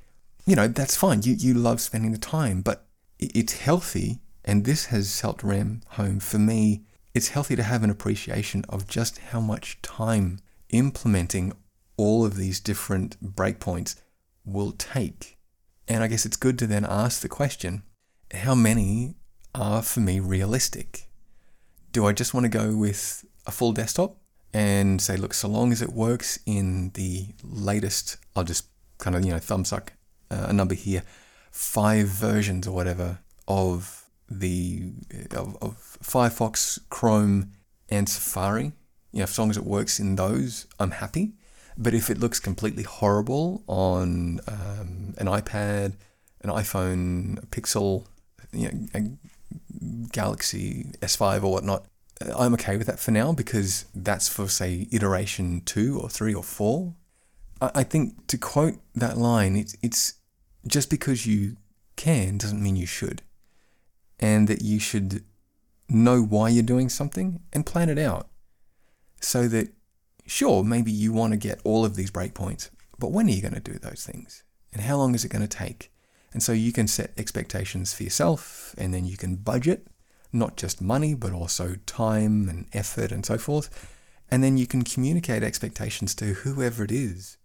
you 0.46 0.56
know, 0.56 0.66
that's 0.68 0.96
fine. 0.96 1.22
You, 1.22 1.34
you 1.34 1.54
love 1.54 1.80
spending 1.80 2.12
the 2.12 2.18
time, 2.18 2.62
but 2.62 2.86
it's 3.18 3.60
healthy. 3.60 4.20
And 4.44 4.64
this 4.64 4.86
has 4.86 5.20
helped 5.20 5.42
ram 5.42 5.82
home 5.90 6.20
for 6.20 6.38
me. 6.38 6.82
It's 7.14 7.28
healthy 7.28 7.56
to 7.56 7.62
have 7.62 7.82
an 7.82 7.90
appreciation 7.90 8.64
of 8.68 8.86
just 8.86 9.18
how 9.18 9.40
much 9.40 9.80
time 9.80 10.40
implementing 10.70 11.52
all 11.96 12.26
of 12.26 12.36
these 12.36 12.60
different 12.60 13.36
breakpoints 13.36 13.96
will 14.44 14.72
take. 14.72 15.38
And 15.88 16.02
I 16.02 16.08
guess 16.08 16.26
it's 16.26 16.36
good 16.36 16.58
to 16.58 16.66
then 16.66 16.84
ask 16.84 17.20
the 17.20 17.28
question 17.28 17.84
how 18.32 18.54
many 18.54 19.14
are 19.54 19.82
for 19.82 20.00
me 20.00 20.20
realistic? 20.20 21.08
Do 21.92 22.06
I 22.06 22.12
just 22.12 22.34
want 22.34 22.44
to 22.44 22.50
go 22.50 22.74
with 22.74 23.24
a 23.46 23.50
full 23.50 23.72
desktop 23.72 24.16
and 24.52 25.00
say, 25.00 25.16
look, 25.16 25.34
so 25.34 25.48
long 25.48 25.72
as 25.72 25.82
it 25.82 25.92
works 25.92 26.38
in 26.46 26.90
the 26.94 27.26
latest, 27.42 28.16
I'll 28.34 28.44
just 28.44 28.66
kind 28.98 29.16
of, 29.16 29.24
you 29.24 29.32
know, 29.32 29.38
thumbsuck 29.38 29.88
uh, 30.30 30.46
a 30.48 30.52
number 30.52 30.74
here, 30.74 31.02
five 31.50 32.06
versions 32.06 32.66
or 32.66 32.74
whatever 32.74 33.18
of 33.46 34.04
the 34.30 34.92
of, 35.32 35.56
of 35.60 35.98
Firefox, 36.02 36.78
Chrome, 36.88 37.52
and 37.88 38.08
Safari. 38.08 38.72
You 39.12 39.20
know, 39.20 39.24
as 39.24 39.38
long 39.38 39.50
as 39.50 39.56
it 39.56 39.64
works 39.64 40.00
in 40.00 40.16
those, 40.16 40.66
I'm 40.80 40.92
happy. 40.92 41.34
But 41.76 41.94
if 41.94 42.10
it 42.10 42.18
looks 42.18 42.38
completely 42.40 42.84
horrible 42.84 43.64
on 43.66 44.40
um, 44.46 45.14
an 45.18 45.26
iPad, 45.26 45.94
an 46.42 46.50
iPhone, 46.50 47.42
a 47.42 47.46
Pixel, 47.46 48.06
you 48.52 48.88
know, 48.94 49.18
Galaxy 50.12 50.92
S5 51.00 51.44
or 51.44 51.52
whatnot, 51.52 51.86
uh, 52.24 52.36
I'm 52.36 52.54
okay 52.54 52.76
with 52.76 52.86
that 52.86 52.98
for 52.98 53.10
now 53.10 53.32
because 53.32 53.86
that's 53.94 54.28
for, 54.28 54.48
say, 54.48 54.88
iteration 54.92 55.62
two 55.64 55.98
or 56.00 56.08
three 56.08 56.34
or 56.34 56.42
four. 56.42 56.94
I 57.60 57.82
think 57.82 58.26
to 58.26 58.36
quote 58.36 58.78
that 58.94 59.16
line, 59.16 59.56
it's, 59.56 59.76
it's 59.82 60.14
just 60.66 60.90
because 60.90 61.24
you 61.24 61.56
can 61.96 62.36
doesn't 62.36 62.62
mean 62.62 62.76
you 62.76 62.86
should. 62.86 63.22
And 64.20 64.48
that 64.48 64.62
you 64.62 64.78
should 64.78 65.24
know 65.88 66.22
why 66.22 66.48
you're 66.48 66.62
doing 66.62 66.88
something 66.88 67.40
and 67.52 67.66
plan 67.66 67.88
it 67.88 67.98
out. 67.98 68.28
So 69.20 69.48
that, 69.48 69.72
sure, 70.26 70.62
maybe 70.62 70.92
you 70.92 71.12
want 71.12 71.32
to 71.32 71.38
get 71.38 71.60
all 71.64 71.84
of 71.84 71.96
these 71.96 72.10
breakpoints, 72.10 72.70
but 72.98 73.10
when 73.10 73.26
are 73.26 73.30
you 73.30 73.42
going 73.42 73.54
to 73.54 73.60
do 73.60 73.78
those 73.78 74.04
things? 74.04 74.42
And 74.72 74.82
how 74.82 74.96
long 74.96 75.14
is 75.14 75.24
it 75.24 75.30
going 75.30 75.46
to 75.46 75.56
take? 75.56 75.90
And 76.34 76.42
so 76.42 76.52
you 76.52 76.72
can 76.72 76.88
set 76.88 77.12
expectations 77.16 77.94
for 77.94 78.02
yourself 78.02 78.74
and 78.76 78.92
then 78.92 79.06
you 79.06 79.16
can 79.16 79.36
budget 79.36 79.86
not 80.32 80.56
just 80.56 80.82
money, 80.82 81.14
but 81.14 81.32
also 81.32 81.76
time 81.86 82.48
and 82.48 82.66
effort 82.72 83.12
and 83.12 83.24
so 83.24 83.38
forth. 83.38 83.88
And 84.30 84.42
then 84.42 84.58
you 84.58 84.66
can 84.66 84.82
communicate 84.82 85.44
expectations 85.44 86.14
to 86.16 86.26
whoever 86.26 86.82
it 86.82 86.90
is 86.90 87.38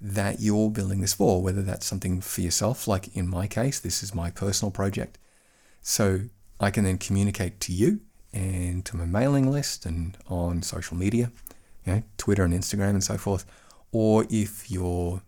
that 0.00 0.40
you're 0.40 0.70
building 0.70 1.00
this 1.00 1.14
for, 1.14 1.42
whether 1.42 1.62
that's 1.62 1.86
something 1.86 2.20
for 2.20 2.40
yourself, 2.40 2.86
like 2.86 3.14
in 3.16 3.26
my 3.28 3.48
case, 3.48 3.80
this 3.80 4.02
is 4.02 4.14
my 4.14 4.30
personal 4.30 4.70
project. 4.70 5.18
So 5.80 6.20
I 6.60 6.70
can 6.70 6.84
then 6.84 6.98
communicate 6.98 7.60
to 7.62 7.72
you 7.72 8.00
and 8.32 8.84
to 8.84 8.96
my 8.96 9.06
mailing 9.06 9.50
list 9.50 9.86
and 9.86 10.16
on 10.28 10.62
social 10.62 10.96
media, 10.96 11.32
you 11.84 11.94
know, 11.94 12.02
Twitter 12.16 12.44
and 12.44 12.54
Instagram 12.54 12.90
and 12.90 13.04
so 13.04 13.18
forth. 13.18 13.44
Or 13.90 14.26
if 14.30 14.70
you're 14.70 15.22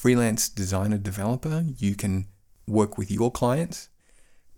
freelance 0.00 0.48
designer 0.48 0.96
developer, 0.96 1.62
you 1.76 1.94
can 1.94 2.26
work 2.66 2.96
with 2.96 3.10
your 3.10 3.30
clients 3.30 3.90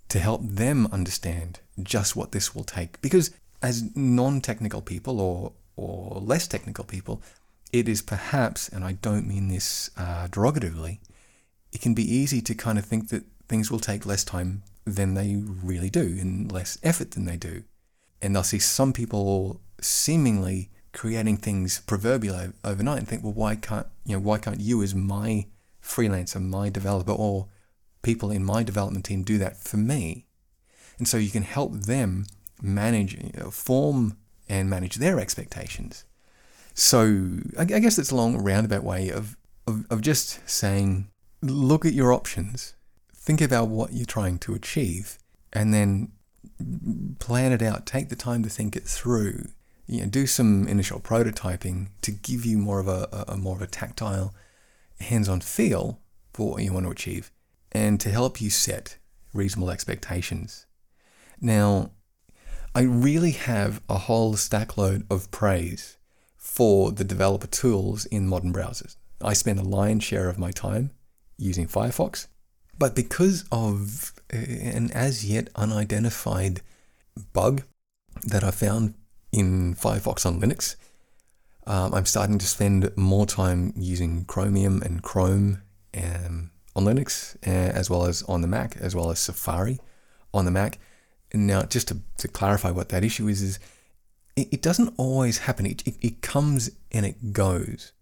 to 0.08 0.20
help 0.20 0.40
them 0.44 0.86
understand 0.92 1.58
just 1.82 2.14
what 2.14 2.30
this 2.30 2.54
will 2.54 2.62
take. 2.62 3.00
Because 3.00 3.32
as 3.60 3.94
non-technical 3.96 4.82
people 4.82 5.20
or 5.20 5.52
or 5.74 6.20
less 6.20 6.46
technical 6.46 6.84
people, 6.84 7.22
it 7.72 7.88
is 7.88 8.02
perhaps, 8.02 8.68
and 8.68 8.84
I 8.84 8.92
don't 8.92 9.26
mean 9.26 9.48
this 9.48 9.90
uh, 9.96 10.28
derogatively, 10.30 10.98
it 11.72 11.80
can 11.80 11.94
be 11.94 12.14
easy 12.18 12.40
to 12.42 12.54
kind 12.54 12.78
of 12.78 12.84
think 12.84 13.08
that 13.08 13.24
things 13.48 13.70
will 13.70 13.80
take 13.80 14.06
less 14.06 14.22
time 14.22 14.62
than 14.84 15.14
they 15.14 15.42
really 15.70 15.90
do 15.90 16.18
and 16.20 16.52
less 16.52 16.78
effort 16.82 17.12
than 17.12 17.24
they 17.24 17.36
do. 17.36 17.64
And 18.20 18.36
they'll 18.36 18.44
see 18.44 18.60
some 18.60 18.92
people 18.92 19.60
seemingly 19.80 20.70
creating 20.92 21.38
things 21.38 21.80
proverbially 21.80 22.52
overnight 22.64 22.98
and 22.98 23.08
think, 23.08 23.22
well, 23.22 23.32
why 23.32 23.56
can't 23.56 23.86
you 24.04 24.14
know 24.14 24.20
why 24.20 24.38
can't 24.38 24.60
you 24.60 24.82
as 24.82 24.94
my 24.94 25.46
freelancer, 25.82 26.40
my 26.40 26.68
developer, 26.68 27.12
or 27.12 27.48
people 28.02 28.30
in 28.30 28.44
my 28.44 28.62
development 28.62 29.04
team 29.04 29.22
do 29.22 29.38
that 29.38 29.56
for 29.56 29.76
me. 29.76 30.26
And 30.98 31.08
so 31.08 31.16
you 31.16 31.30
can 31.30 31.42
help 31.42 31.72
them 31.72 32.26
manage, 32.60 33.14
you 33.14 33.32
know, 33.36 33.50
form 33.50 34.16
and 34.48 34.68
manage 34.68 34.96
their 34.96 35.18
expectations. 35.18 36.04
So 36.74 37.38
I, 37.58 37.64
guess 37.64 37.98
it's 37.98 38.10
a 38.10 38.16
long 38.16 38.36
roundabout 38.38 38.84
way 38.84 39.08
of, 39.08 39.36
of, 39.66 39.84
of 39.90 40.00
just 40.00 40.48
saying, 40.48 41.08
look 41.42 41.84
at 41.84 41.92
your 41.92 42.12
options, 42.12 42.74
think 43.14 43.40
about 43.40 43.68
what 43.68 43.92
you're 43.92 44.06
trying 44.06 44.38
to 44.40 44.54
achieve, 44.54 45.18
and 45.52 45.72
then 45.72 46.12
plan 47.18 47.52
it 47.52 47.62
out. 47.62 47.86
Take 47.86 48.08
the 48.08 48.16
time 48.16 48.42
to 48.42 48.48
think 48.48 48.74
it 48.74 48.84
through. 48.84 49.48
You 49.86 50.02
know, 50.02 50.06
do 50.06 50.26
some 50.26 50.68
initial 50.68 51.00
prototyping 51.00 51.88
to 52.02 52.10
give 52.10 52.44
you 52.46 52.58
more 52.58 52.80
of 52.80 52.88
a, 52.88 53.24
a, 53.28 53.36
more 53.36 53.56
of 53.56 53.62
a 53.62 53.66
tactile, 53.66 54.34
hands-on 55.00 55.40
feel 55.40 56.00
for 56.32 56.52
what 56.52 56.62
you 56.62 56.72
want 56.72 56.86
to 56.86 56.92
achieve 56.92 57.30
and 57.72 58.00
to 58.00 58.10
help 58.10 58.40
you 58.40 58.50
set 58.50 58.98
reasonable 59.34 59.70
expectations. 59.70 60.66
Now, 61.40 61.90
I 62.74 62.82
really 62.82 63.32
have 63.32 63.82
a 63.88 63.98
whole 63.98 64.34
stackload 64.34 65.04
of 65.10 65.30
praise 65.30 65.98
for 66.36 66.92
the 66.92 67.04
developer 67.04 67.46
tools 67.46 68.04
in 68.06 68.28
modern 68.28 68.52
browsers. 68.52 68.96
I 69.20 69.34
spend 69.34 69.58
a 69.58 69.62
lion's 69.62 70.04
share 70.04 70.28
of 70.28 70.38
my 70.38 70.50
time 70.50 70.90
using 71.38 71.66
Firefox, 71.66 72.28
but 72.78 72.94
because 72.94 73.44
of 73.52 74.12
eh, 74.30 74.70
an 74.74 74.90
as 74.92 75.24
yet 75.24 75.48
unidentified 75.54 76.62
bug 77.32 77.62
that 78.24 78.42
I 78.42 78.50
found 78.50 78.94
in 79.32 79.74
Firefox 79.74 80.26
on 80.26 80.40
Linux, 80.40 80.76
um, 81.66 81.94
I'm 81.94 82.06
starting 82.06 82.38
to 82.38 82.46
spend 82.46 82.90
more 82.96 83.26
time 83.26 83.72
using 83.76 84.24
Chromium 84.24 84.82
and 84.82 85.02
Chrome 85.02 85.62
um, 85.96 86.50
on 86.74 86.84
Linux 86.84 87.36
uh, 87.46 87.72
as 87.72 87.88
well 87.88 88.06
as 88.06 88.22
on 88.24 88.40
the 88.40 88.48
Mac, 88.48 88.76
as 88.78 88.96
well 88.96 89.10
as 89.10 89.18
Safari 89.18 89.78
on 90.34 90.44
the 90.44 90.50
Mac. 90.50 90.78
Now, 91.34 91.62
just 91.62 91.88
to, 91.88 91.98
to 92.18 92.28
clarify 92.28 92.70
what 92.70 92.90
that 92.90 93.04
issue 93.04 93.28
is, 93.28 93.42
is 93.42 93.58
it, 94.36 94.48
it 94.52 94.62
doesn't 94.62 94.94
always 94.96 95.38
happen. 95.38 95.66
It, 95.66 95.86
it, 95.86 95.94
it, 96.00 96.22
comes 96.22 96.70
and 96.90 97.06
it 97.06 97.32
goes. 97.32 97.92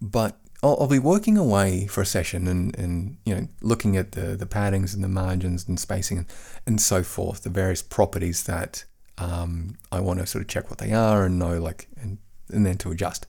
But 0.00 0.38
I'll, 0.62 0.76
I'll, 0.80 0.88
be 0.88 0.98
working 0.98 1.36
away 1.36 1.86
for 1.86 2.00
a 2.00 2.06
session 2.06 2.48
and, 2.48 2.76
and 2.76 3.18
you 3.24 3.34
know 3.34 3.48
looking 3.60 3.96
at 3.96 4.12
the, 4.12 4.36
the 4.36 4.46
paddings 4.46 4.94
and 4.94 5.04
the 5.04 5.08
margins 5.08 5.68
and 5.68 5.78
spacing 5.78 6.18
and, 6.18 6.26
and 6.66 6.80
so 6.80 7.02
forth, 7.02 7.42
the 7.42 7.50
various 7.50 7.82
properties 7.82 8.44
that 8.44 8.84
um, 9.18 9.76
I 9.92 10.00
want 10.00 10.20
to 10.20 10.26
sort 10.26 10.42
of 10.42 10.48
check 10.48 10.70
what 10.70 10.78
they 10.78 10.92
are 10.92 11.24
and 11.24 11.38
know 11.38 11.60
like 11.60 11.88
and, 12.00 12.18
and 12.48 12.64
then 12.64 12.78
to 12.78 12.90
adjust 12.90 13.26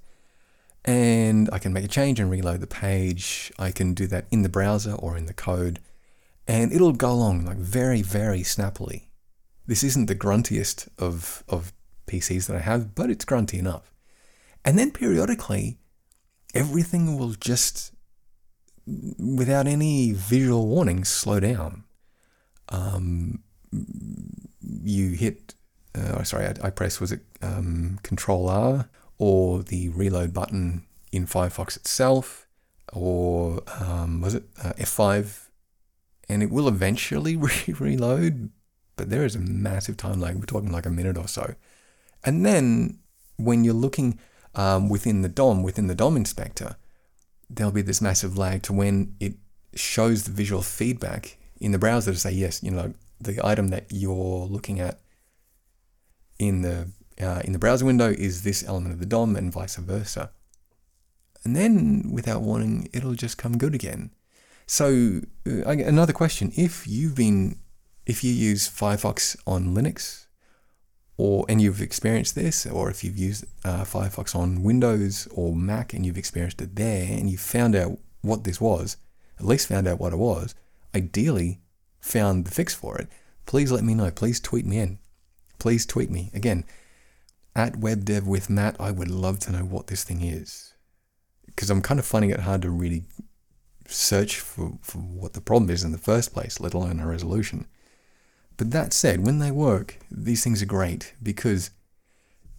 and 0.84 1.50
I 1.52 1.60
can 1.60 1.74
make 1.74 1.86
a 1.86 1.90
change 1.90 2.20
and 2.20 2.30
reload 2.30 2.62
the 2.62 2.68
page. 2.68 3.52
I 3.60 3.72
can 3.72 3.94
do 3.94 4.08
that 4.08 4.26
in 4.32 4.42
the 4.42 4.50
browser 4.50 4.94
or 4.94 5.16
in 5.16 5.26
the 5.26 5.34
code, 5.34 5.80
and 6.48 6.72
it'll 6.72 6.94
go 6.94 7.12
along 7.12 7.46
like 7.46 7.58
very, 7.58 8.02
very 8.02 8.44
snappily. 8.44 9.10
This 9.68 9.84
isn't 9.84 10.08
the 10.08 10.16
gruntiest 10.16 10.88
of, 10.98 11.44
of 11.48 11.72
PCs 12.08 12.48
that 12.48 12.56
I 12.56 12.62
have, 12.62 12.96
but 12.96 13.10
it's 13.10 13.26
grunty 13.26 13.60
enough. 13.60 13.94
And 14.66 14.78
then 14.78 14.92
periodically, 14.92 15.78
everything 16.54 17.18
will 17.18 17.34
just 17.34 17.94
without 18.88 19.68
any 19.68 20.12
visual 20.12 20.68
warning, 20.68 21.04
slow 21.04 21.40
down. 21.40 21.84
Um, 22.70 23.44
you 23.72 25.12
hit, 25.12 25.54
uh, 25.96 26.18
oh, 26.20 26.24
sorry, 26.24 26.46
I, 26.46 26.68
I 26.68 26.70
press, 26.70 27.00
was 27.00 27.12
it 27.12 27.22
um, 27.42 28.00
Control 28.04 28.50
R 28.50 28.90
or 29.18 29.62
the 29.64 29.90
reload 29.90 30.34
button 30.34 30.86
in 31.12 31.28
Firefox 31.28 31.76
itself, 31.76 32.48
or 32.94 33.62
um, 33.80 34.22
was 34.22 34.34
it 34.34 34.46
uh, 34.64 34.74
F5? 34.74 35.48
And 36.30 36.42
it 36.42 36.50
will 36.50 36.68
eventually 36.68 37.36
re- 37.38 37.76
reload, 37.80 38.50
but 38.96 39.10
there 39.10 39.26
is 39.26 39.36
a 39.36 39.40
massive 39.40 39.98
time 39.98 40.22
lag. 40.22 40.36
We're 40.36 40.46
talking 40.46 40.72
like 40.72 40.86
a 40.86 40.90
minute 40.92 41.18
or 41.18 41.28
so. 41.28 41.56
And 42.24 42.46
then 42.46 43.00
when 43.38 43.64
you're 43.64 43.74
looking 43.74 44.20
um, 44.56 44.90
within 44.90 45.22
the 45.22 45.30
DOM, 45.30 45.64
within 45.64 45.88
the 45.88 45.96
DOM 45.96 46.16
inspector, 46.16 46.78
there'll 47.50 47.72
be 47.72 47.82
this 47.82 48.02
massive 48.02 48.38
lag 48.38 48.64
to 48.64 48.74
when 48.74 49.16
it 49.20 49.34
shows 49.76 50.24
the 50.24 50.32
visual 50.32 50.62
feedback 50.62 51.38
in 51.60 51.72
the 51.72 51.80
browser 51.80 52.14
to 52.14 52.18
say, 52.18 52.32
yes, 52.32 52.64
you 52.64 52.72
know, 52.72 52.94
the 53.20 53.46
item 53.46 53.68
that 53.70 53.86
you're 53.92 54.46
looking 54.46 54.80
at 54.80 55.01
in 56.42 56.64
the 56.64 56.90
uh, 57.22 57.42
in 57.46 57.54
the 57.54 57.60
browser 57.60 57.86
window 57.86 58.10
is 58.10 58.42
this 58.42 58.64
element 58.68 58.94
of 58.94 59.00
the 59.00 59.06
DOM 59.06 59.36
and 59.36 59.54
vice 59.54 59.76
versa. 59.76 60.32
And 61.44 61.56
then, 61.56 62.10
without 62.12 62.42
warning, 62.42 62.90
it'll 62.94 63.14
just 63.14 63.38
come 63.38 63.58
good 63.58 63.76
again. 63.76 64.12
So, 64.66 65.22
uh, 65.48 65.70
another 65.70 66.14
question: 66.14 66.52
If 66.58 66.88
you've 66.88 67.16
been, 67.16 67.60
if 68.06 68.24
you 68.24 68.34
use 68.34 68.68
Firefox 68.68 69.38
on 69.46 69.76
Linux, 69.76 70.26
or 71.18 71.46
and 71.48 71.62
you've 71.62 71.82
experienced 71.82 72.34
this, 72.34 72.66
or 72.66 72.90
if 72.90 73.04
you've 73.04 73.18
used 73.18 73.46
uh, 73.64 73.84
Firefox 73.84 74.36
on 74.36 74.64
Windows 74.64 75.28
or 75.32 75.56
Mac 75.56 75.94
and 75.94 76.06
you've 76.06 76.18
experienced 76.18 76.62
it 76.62 76.76
there, 76.76 77.06
and 77.12 77.30
you 77.30 77.38
found 77.38 77.76
out 77.76 78.00
what 78.22 78.44
this 78.44 78.60
was, 78.60 78.98
at 79.40 79.46
least 79.46 79.68
found 79.68 79.88
out 79.88 80.00
what 80.00 80.14
it 80.14 80.18
was, 80.18 80.56
ideally 80.96 81.62
found 82.00 82.46
the 82.46 82.52
fix 82.52 82.74
for 82.74 82.98
it, 82.98 83.08
please 83.46 83.72
let 83.72 83.84
me 83.84 83.94
know. 83.94 84.10
Please 84.10 84.40
tweet 84.40 84.66
me 84.66 84.80
in. 84.80 84.98
Please 85.62 85.86
tweet 85.86 86.10
me 86.10 86.32
again 86.34 86.66
at 87.56 87.74
WebDev 87.74 88.26
with 88.26 88.50
Matt. 88.50 88.76
I 88.80 88.90
would 88.90 89.12
love 89.12 89.38
to 89.42 89.52
know 89.52 89.64
what 89.64 89.86
this 89.86 90.04
thing 90.04 90.24
is 90.24 90.74
because 91.46 91.70
I'm 91.70 91.84
kind 91.84 92.00
of 92.00 92.06
finding 92.08 92.32
it 92.32 92.40
hard 92.40 92.64
to 92.64 92.72
really 92.72 93.04
search 93.86 94.40
for, 94.40 94.80
for 94.82 94.98
what 94.98 95.34
the 95.34 95.40
problem 95.40 95.70
is 95.70 95.84
in 95.84 95.92
the 95.92 96.00
first 96.00 96.34
place, 96.34 96.60
let 96.60 96.74
alone 96.74 97.00
a 97.00 97.06
resolution. 97.06 97.68
But 98.58 98.72
that 98.72 98.92
said, 98.92 99.24
when 99.24 99.38
they 99.38 99.52
work, 99.52 100.00
these 100.10 100.44
things 100.44 100.64
are 100.64 100.66
great 100.66 101.14
because 101.22 101.70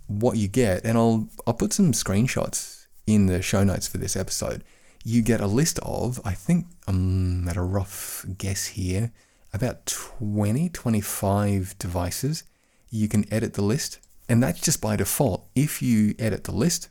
what 0.07 0.37
you 0.37 0.47
get, 0.47 0.85
and 0.85 0.97
I'll 0.97 1.29
I'll 1.45 1.55
put 1.55 1.73
some 1.73 1.91
screenshots 1.91 2.87
in 3.09 3.27
the 3.27 3.43
show 3.43 3.65
notes 3.65 3.89
for 3.89 3.99
this 3.99 4.15
episode. 4.15 4.63
You 5.03 5.23
get 5.23 5.41
a 5.41 5.49
list 5.49 5.81
of, 5.83 6.21
I 6.25 6.35
think 6.35 6.67
I'm 6.87 7.49
at 7.49 7.57
a 7.57 7.63
rough 7.63 8.25
guess 8.39 8.67
here, 8.67 9.11
about 9.53 9.87
20, 9.87 10.69
25 10.69 11.77
devices. 11.81 12.45
You 12.93 13.09
can 13.09 13.25
edit 13.33 13.55
the 13.55 13.63
list, 13.63 13.99
and 14.29 14.41
that's 14.41 14.61
just 14.61 14.81
by 14.81 14.95
default. 14.95 15.49
If 15.57 15.83
you 15.83 16.15
edit 16.19 16.45
the 16.45 16.53
list, 16.53 16.91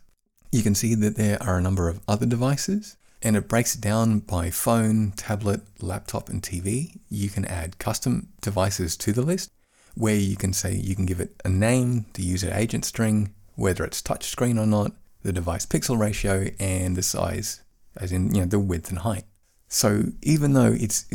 you 0.51 0.63
can 0.63 0.75
see 0.75 0.96
that 0.96 1.15
there 1.15 1.41
are 1.41 1.58
a 1.58 1.62
number 1.62 1.88
of 1.88 2.01
other 2.08 2.25
devices 2.25 2.98
and 3.22 3.36
it 3.36 3.48
breaks 3.48 3.75
it 3.75 3.81
down 3.81 4.20
by 4.20 4.50
phone, 4.50 5.12
tablet, 5.15 5.62
laptop, 5.79 6.27
and 6.27 6.41
TV. 6.41 6.98
You 7.10 7.29
can 7.29 7.46
add 7.46 7.77
custom 7.77 8.29
devices 8.41 8.98
to 8.98 9.13
the 9.13 9.22
list 9.22 9.51
where 9.96 10.15
you 10.15 10.36
can 10.36 10.53
say 10.53 10.74
you 10.74 10.96
can 10.96 11.05
give 11.05 11.20
it 11.20 11.39
a 11.46 11.50
name, 11.50 12.05
the 12.13 12.24
user 12.24 12.51
agent 12.53 12.86
string, 12.86 13.34
whether 13.55 13.84
it's 13.84 14.01
touchscreen 14.01 14.60
or 14.60 14.65
not, 14.65 14.93
the 15.22 15.31
device 15.31 15.65
pixel 15.65 16.00
ratio, 16.00 16.48
and 16.60 16.96
the 16.96 17.03
size, 17.03 17.62
as 17.96 18.12
in 18.12 18.34
you 18.34 18.41
know 18.41 18.48
the 18.48 18.60
width 18.60 18.89
and 18.89 19.00
height. 19.00 19.25
So 19.67 20.05
even 20.24 20.53
though 20.53 20.74
it's 20.74 21.05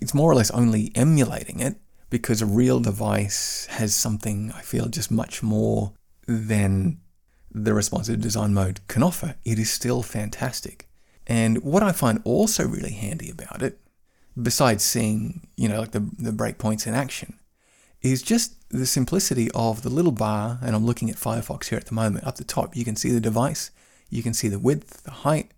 it's 0.00 0.14
more 0.14 0.30
or 0.30 0.34
less 0.34 0.50
only 0.52 0.92
emulating 0.94 1.60
it, 1.60 1.76
because 2.12 2.42
a 2.42 2.46
real 2.46 2.78
device 2.78 3.66
has 3.70 3.94
something 3.94 4.52
I 4.54 4.60
feel 4.60 4.88
just 4.88 5.10
much 5.10 5.42
more 5.42 5.94
than 6.28 7.00
the 7.50 7.72
responsive 7.72 8.20
design 8.20 8.52
mode 8.52 8.86
can 8.86 9.02
offer, 9.02 9.36
it 9.46 9.58
is 9.58 9.70
still 9.70 10.02
fantastic. 10.02 10.90
And 11.26 11.62
what 11.62 11.82
I 11.82 11.92
find 11.92 12.20
also 12.24 12.68
really 12.68 12.92
handy 12.92 13.30
about 13.30 13.62
it, 13.62 13.80
besides 14.40 14.84
seeing, 14.84 15.48
you 15.56 15.70
know, 15.70 15.80
like 15.80 15.92
the, 15.92 16.06
the 16.18 16.32
breakpoints 16.32 16.86
in 16.86 16.92
action, 16.92 17.38
is 18.02 18.20
just 18.20 18.56
the 18.68 18.84
simplicity 18.84 19.50
of 19.54 19.80
the 19.80 19.88
little 19.88 20.12
bar. 20.12 20.58
And 20.60 20.76
I'm 20.76 20.84
looking 20.84 21.08
at 21.08 21.16
Firefox 21.16 21.68
here 21.70 21.78
at 21.78 21.86
the 21.86 21.94
moment. 21.94 22.26
Up 22.26 22.36
the 22.36 22.44
top, 22.44 22.76
you 22.76 22.84
can 22.84 22.94
see 22.94 23.10
the 23.10 23.20
device, 23.20 23.70
you 24.10 24.22
can 24.22 24.34
see 24.34 24.48
the 24.48 24.58
width, 24.58 25.02
the 25.04 25.12
height, 25.12 25.52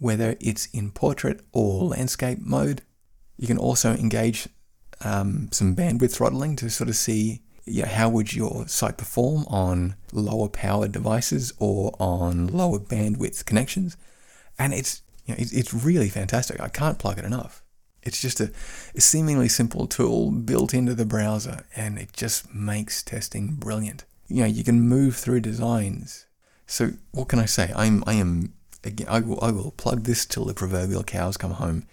whether 0.00 0.36
it's 0.40 0.66
in 0.72 0.90
portrait 0.90 1.40
or 1.52 1.84
landscape 1.84 2.40
mode. 2.40 2.82
You 3.36 3.46
can 3.46 3.58
also 3.58 3.92
engage 3.94 4.48
um, 5.02 5.48
some 5.52 5.74
bandwidth 5.74 6.16
throttling 6.16 6.56
to 6.56 6.70
sort 6.70 6.88
of 6.88 6.96
see 6.96 7.42
yeah, 7.66 7.86
how 7.86 8.08
would 8.08 8.34
your 8.34 8.66
site 8.68 8.96
perform 8.96 9.44
on 9.46 9.94
lower 10.12 10.48
powered 10.48 10.92
devices 10.92 11.52
or 11.58 11.94
on 11.98 12.48
lower 12.48 12.78
bandwidth 12.78 13.44
connections. 13.44 13.96
And 14.58 14.74
it's 14.74 15.02
you 15.26 15.34
know, 15.34 15.38
it's 15.38 15.72
really 15.72 16.08
fantastic. 16.08 16.60
I 16.60 16.68
can't 16.68 16.98
plug 16.98 17.18
it 17.18 17.24
enough. 17.24 17.62
It's 18.02 18.20
just 18.20 18.40
a, 18.40 18.50
a 18.94 19.00
seemingly 19.00 19.48
simple 19.48 19.86
tool 19.86 20.30
built 20.30 20.72
into 20.72 20.94
the 20.94 21.04
browser, 21.04 21.64
and 21.76 21.98
it 21.98 22.12
just 22.12 22.52
makes 22.52 23.02
testing 23.02 23.54
brilliant. 23.54 24.04
You 24.26 24.42
know, 24.42 24.48
you 24.48 24.64
can 24.64 24.80
move 24.80 25.16
through 25.16 25.40
designs. 25.40 26.26
So 26.66 26.92
what 27.12 27.28
can 27.28 27.38
I 27.38 27.46
say? 27.46 27.72
I'm 27.76 28.02
I 28.06 28.14
am 28.14 28.54
again. 28.84 29.06
I 29.08 29.20
will 29.20 29.38
I 29.42 29.50
will 29.50 29.72
plug 29.72 30.04
this 30.04 30.24
till 30.24 30.44
the 30.44 30.54
proverbial 30.54 31.04
cows 31.04 31.36
come 31.36 31.52
home. 31.52 31.86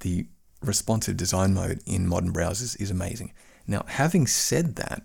The 0.00 0.26
responsive 0.62 1.16
design 1.16 1.54
mode 1.54 1.80
in 1.86 2.06
modern 2.06 2.32
browsers 2.32 2.80
is 2.80 2.90
amazing. 2.90 3.32
Now, 3.66 3.84
having 3.86 4.26
said 4.26 4.76
that, 4.76 5.02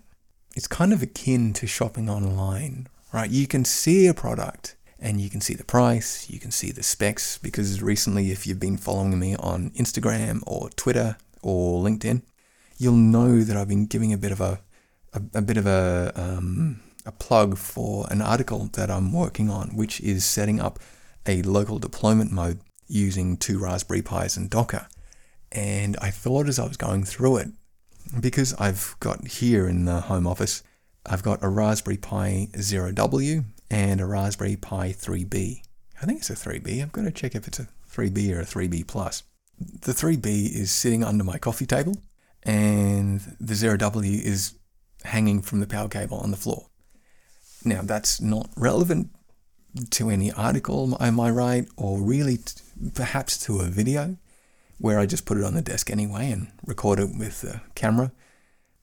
it's 0.56 0.66
kind 0.66 0.92
of 0.92 1.02
akin 1.02 1.52
to 1.54 1.66
shopping 1.66 2.08
online, 2.08 2.88
right? 3.12 3.30
You 3.30 3.46
can 3.46 3.64
see 3.64 4.06
a 4.06 4.14
product 4.14 4.76
and 4.98 5.20
you 5.20 5.30
can 5.30 5.40
see 5.40 5.54
the 5.54 5.64
price, 5.64 6.28
you 6.28 6.40
can 6.40 6.50
see 6.50 6.72
the 6.72 6.82
specs, 6.82 7.38
because 7.38 7.80
recently, 7.80 8.32
if 8.32 8.46
you've 8.46 8.58
been 8.58 8.76
following 8.76 9.18
me 9.18 9.36
on 9.36 9.70
Instagram 9.70 10.42
or 10.46 10.70
Twitter 10.70 11.16
or 11.42 11.84
LinkedIn, 11.84 12.22
you'll 12.78 12.94
know 12.94 13.42
that 13.42 13.56
I've 13.56 13.68
been 13.68 13.86
giving 13.86 14.12
a 14.12 14.18
bit 14.18 14.32
of 14.32 14.40
a, 14.40 14.60
a, 15.12 15.22
a 15.34 15.42
bit 15.42 15.56
of 15.56 15.66
a, 15.66 16.12
um, 16.16 16.80
a 17.06 17.12
plug 17.12 17.56
for 17.56 18.06
an 18.10 18.20
article 18.20 18.68
that 18.72 18.90
I'm 18.90 19.12
working 19.12 19.48
on, 19.50 19.76
which 19.76 20.00
is 20.00 20.24
setting 20.24 20.60
up 20.60 20.80
a 21.26 21.42
local 21.42 21.78
deployment 21.78 22.32
mode 22.32 22.60
using 22.88 23.36
two 23.36 23.58
Raspberry 23.58 24.02
Pis 24.02 24.36
and 24.36 24.50
Docker. 24.50 24.88
And 25.52 25.96
I 26.00 26.10
thought 26.10 26.48
as 26.48 26.58
I 26.58 26.66
was 26.66 26.76
going 26.76 27.04
through 27.04 27.38
it, 27.38 27.48
because 28.20 28.54
I've 28.54 28.96
got 29.00 29.26
here 29.26 29.68
in 29.68 29.84
the 29.84 30.02
home 30.02 30.26
office, 30.26 30.62
I've 31.06 31.22
got 31.22 31.42
a 31.42 31.48
Raspberry 31.48 31.96
Pi 31.96 32.48
0W 32.52 33.44
and 33.70 34.00
a 34.00 34.06
Raspberry 34.06 34.56
Pi 34.56 34.90
3B. 34.90 35.62
I 36.00 36.06
think 36.06 36.20
it's 36.20 36.30
a 36.30 36.34
3B. 36.34 36.82
I've 36.82 36.92
got 36.92 37.02
to 37.02 37.10
check 37.10 37.34
if 37.34 37.48
it's 37.48 37.58
a 37.58 37.68
3B 37.90 38.34
or 38.34 38.40
a 38.40 38.44
3B 38.44 38.86
plus. 38.86 39.22
The 39.58 39.92
3B 39.92 40.54
is 40.54 40.70
sitting 40.70 41.02
under 41.02 41.24
my 41.24 41.38
coffee 41.38 41.66
table, 41.66 41.96
and 42.44 43.20
the 43.40 43.54
0W 43.54 44.22
is 44.22 44.54
hanging 45.04 45.42
from 45.42 45.60
the 45.60 45.66
power 45.66 45.88
cable 45.88 46.18
on 46.18 46.30
the 46.30 46.36
floor. 46.36 46.66
Now, 47.64 47.82
that's 47.82 48.20
not 48.20 48.50
relevant 48.56 49.10
to 49.90 50.10
any 50.10 50.30
article, 50.32 50.96
am 51.00 51.18
I 51.18 51.30
right? 51.30 51.68
Or 51.76 52.00
really, 52.00 52.38
t- 52.38 52.62
perhaps 52.94 53.36
to 53.46 53.60
a 53.60 53.64
video 53.64 54.16
where 54.78 54.98
I 54.98 55.06
just 55.06 55.26
put 55.26 55.38
it 55.38 55.44
on 55.44 55.54
the 55.54 55.62
desk 55.62 55.90
anyway 55.90 56.30
and 56.30 56.48
record 56.64 56.98
it 56.98 57.10
with 57.16 57.42
the 57.42 57.60
camera. 57.74 58.12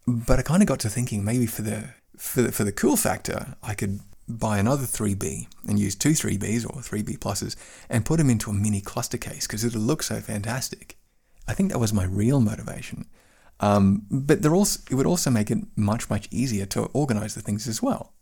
But 0.05 0.39
I 0.39 0.43
kind 0.43 0.61
of 0.61 0.67
got 0.67 0.79
to 0.81 0.89
thinking 0.89 1.23
maybe 1.23 1.47
for 1.47 1.61
the 1.61 1.89
for 2.17 2.43
the, 2.43 2.51
for 2.51 2.63
the 2.63 2.71
cool 2.71 2.95
factor, 2.95 3.55
I 3.61 3.73
could 3.73 3.99
buy 4.27 4.57
another 4.57 4.83
3B 4.83 5.47
and 5.67 5.77
use 5.77 5.95
two 5.95 6.11
3Bs 6.11 6.65
or 6.65 6.79
3B 6.81 7.19
pluses 7.19 7.55
and 7.89 8.05
put 8.05 8.17
them 8.17 8.29
into 8.29 8.49
a 8.49 8.53
mini 8.53 8.81
cluster 8.81 9.17
case 9.17 9.45
because 9.45 9.63
it'll 9.63 9.81
look 9.81 10.01
so 10.01 10.19
fantastic. 10.19 10.97
I 11.47 11.53
think 11.53 11.71
that 11.71 11.79
was 11.79 11.93
my 11.93 12.05
real 12.05 12.39
motivation. 12.39 13.05
Um, 13.59 14.05
but 14.09 14.41
there 14.41 14.53
also 14.53 14.81
it 14.89 14.95
would 14.95 15.05
also 15.05 15.29
make 15.29 15.49
it 15.49 15.59
much 15.75 16.09
much 16.09 16.27
easier 16.31 16.65
to 16.67 16.83
organize 16.93 17.35
the 17.35 17.41
things 17.41 17.67
as 17.67 17.81
well. 17.81 18.13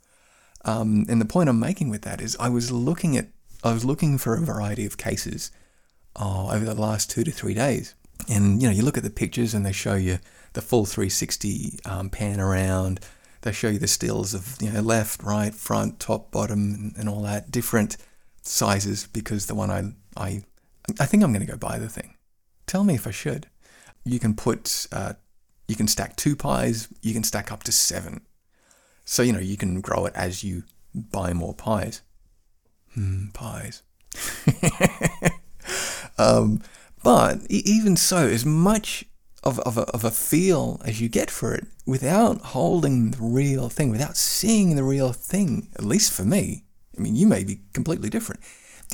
Um, 0.66 1.06
and 1.10 1.20
the 1.20 1.26
point 1.26 1.50
I'm 1.50 1.60
making 1.60 1.90
with 1.90 2.04
that 2.04 2.22
is 2.22 2.38
I 2.40 2.50
was 2.50 2.72
looking 2.72 3.18
at 3.18 3.30
I 3.64 3.74
was 3.74 3.84
looking 3.84 4.18
for 4.18 4.36
a 4.36 4.42
variety 4.42 4.86
of 4.86 4.98
cases 4.98 5.52
uh, 6.16 6.48
over 6.50 6.66
the 6.66 6.74
last 6.76 7.10
two 7.10 7.24
to 7.24 7.32
three 7.32 7.54
days, 7.54 7.96
and 8.30 8.62
you 8.62 8.68
know 8.68 8.74
you 8.74 8.84
look 8.84 8.98
at 8.98 9.04
the 9.04 9.10
pictures 9.10 9.54
and 9.54 9.66
they 9.66 9.72
show 9.72 9.96
you 9.96 10.20
the 10.54 10.62
full 10.62 10.86
360 10.86 11.80
um, 11.86 12.10
pan 12.10 12.40
around 12.40 13.00
they 13.44 13.52
show 13.52 13.68
you 13.68 13.80
the 13.80 13.88
stills 13.88 14.34
of 14.34 14.58
you 14.62 14.72
know 14.72 14.82
left, 14.82 15.22
right, 15.22 15.54
front, 15.54 16.00
top, 16.00 16.32
bottom, 16.32 16.94
and 16.98 17.08
all 17.08 17.22
that 17.24 17.52
different 17.52 17.98
sizes 18.42 19.08
because 19.08 19.46
the 19.46 19.56
one 19.56 19.70
I 19.70 19.94
I 20.18 20.44
I 21.00 21.06
think 21.06 21.24
I'm 21.24 21.34
going 21.34 21.46
to 21.46 21.52
go 21.52 21.58
buy 21.58 21.78
the 21.78 21.90
thing. 21.90 22.16
Tell 22.66 22.84
me 22.84 22.96
if 22.96 23.06
I 23.06 23.12
should. 23.12 23.48
You 24.06 24.20
can 24.20 24.34
put 24.34 24.88
uh, 24.92 25.14
you 25.68 25.76
can 25.76 25.88
stack 25.88 26.16
two 26.16 26.36
Pis. 26.36 26.88
You 27.02 27.14
can 27.14 27.24
stack 27.24 27.52
up 27.52 27.64
to 27.64 27.72
seven. 27.74 28.22
So 29.04 29.24
you 29.24 29.34
know 29.34 29.40
you 29.40 29.58
can 29.58 29.82
grow 29.82 30.06
it 30.06 30.14
as 30.16 30.44
you 30.44 30.64
buy 30.96 31.34
more 31.34 31.54
Pis. 31.54 32.02
Hmm, 32.94 33.28
pies. 33.34 33.84
um, 36.18 36.62
But 37.04 37.42
even 37.50 37.98
so, 37.98 38.28
as 38.28 38.46
much 38.46 39.06
of, 39.44 39.60
of, 39.60 39.78
a, 39.78 39.82
of 39.92 40.04
a 40.04 40.12
feel 40.12 40.82
as 40.86 41.02
you 41.02 41.10
get 41.10 41.30
for 41.30 41.54
it 41.54 41.68
without 41.86 42.42
holding 42.42 43.12
the 43.12 43.18
real 43.22 43.68
thing, 43.70 43.90
without 43.90 44.16
seeing 44.16 44.76
the 44.76 44.84
real 44.84 45.12
thing, 45.12 45.68
at 45.76 45.84
least 45.84 46.14
for 46.14 46.24
me, 46.24 46.64
I 46.98 47.02
mean, 47.02 47.16
you 47.16 47.28
may 47.28 47.44
be 47.44 47.60
completely 47.74 48.10
different. 48.10 48.42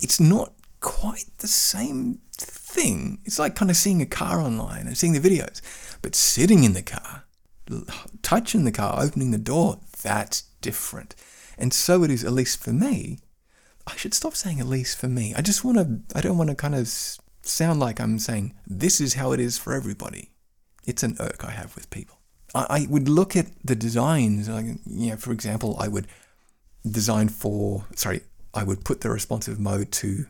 It's 0.02 0.20
not 0.20 0.54
quite 0.80 1.26
the 1.38 1.48
same 1.48 2.20
thing. 2.34 3.20
It's 3.26 3.38
like 3.38 3.56
kind 3.56 3.70
of 3.70 3.78
seeing 3.78 4.02
a 4.02 4.08
car 4.08 4.40
online 4.40 4.88
and 4.88 4.98
seeing 4.98 5.14
the 5.14 5.20
videos, 5.20 5.62
but 6.02 6.16
sitting 6.16 6.64
in 6.64 6.74
the 6.74 6.82
car, 6.82 7.26
touching 8.24 8.64
the 8.64 8.72
car, 8.72 9.04
opening 9.04 9.32
the 9.32 9.38
door, 9.38 9.80
that's 10.02 10.44
different. 10.62 11.16
And 11.58 11.74
so 11.74 12.04
it 12.04 12.10
is, 12.10 12.24
at 12.24 12.32
least 12.32 12.64
for 12.64 12.72
me. 12.72 13.20
I 13.88 13.96
should 13.96 14.13
stop 14.13 14.36
saying 14.36 14.60
at 14.60 14.68
least 14.68 14.98
for 14.98 15.08
me. 15.08 15.34
I 15.36 15.42
just 15.42 15.63
want 15.63 15.78
to, 15.78 16.18
I 16.18 16.22
don't 16.22 16.38
want 16.38 16.50
to 16.50 16.56
kind 16.56 16.76
of 16.76 16.88
sound 17.42 17.80
like 17.80 18.00
I'm 18.00 18.20
saying 18.20 18.54
this 18.68 19.02
is 19.02 19.15
how 19.15 19.32
it 19.32 19.39
is 19.39 19.58
for 19.58 19.74
everybody. 19.74 20.32
It's 20.86 21.04
an 21.04 21.18
irk 21.20 21.44
I 21.44 21.52
have 21.52 21.76
with 21.76 21.89
people. 21.89 22.18
I, 22.54 22.65
I 22.70 22.88
would 22.89 23.10
look 23.10 23.36
at 23.36 23.48
the 23.63 23.76
designs, 23.76 24.50
like, 24.50 24.65
you 24.86 25.12
know, 25.12 25.18
for 25.18 25.32
example, 25.32 25.76
I 25.80 25.88
would 25.88 26.08
design 26.89 27.30
for, 27.30 27.86
sorry, 27.96 28.22
I 28.54 28.63
would 28.63 28.84
put 28.84 29.02
the 29.02 29.10
responsive 29.10 29.60
mode 29.60 29.92
to 29.94 30.26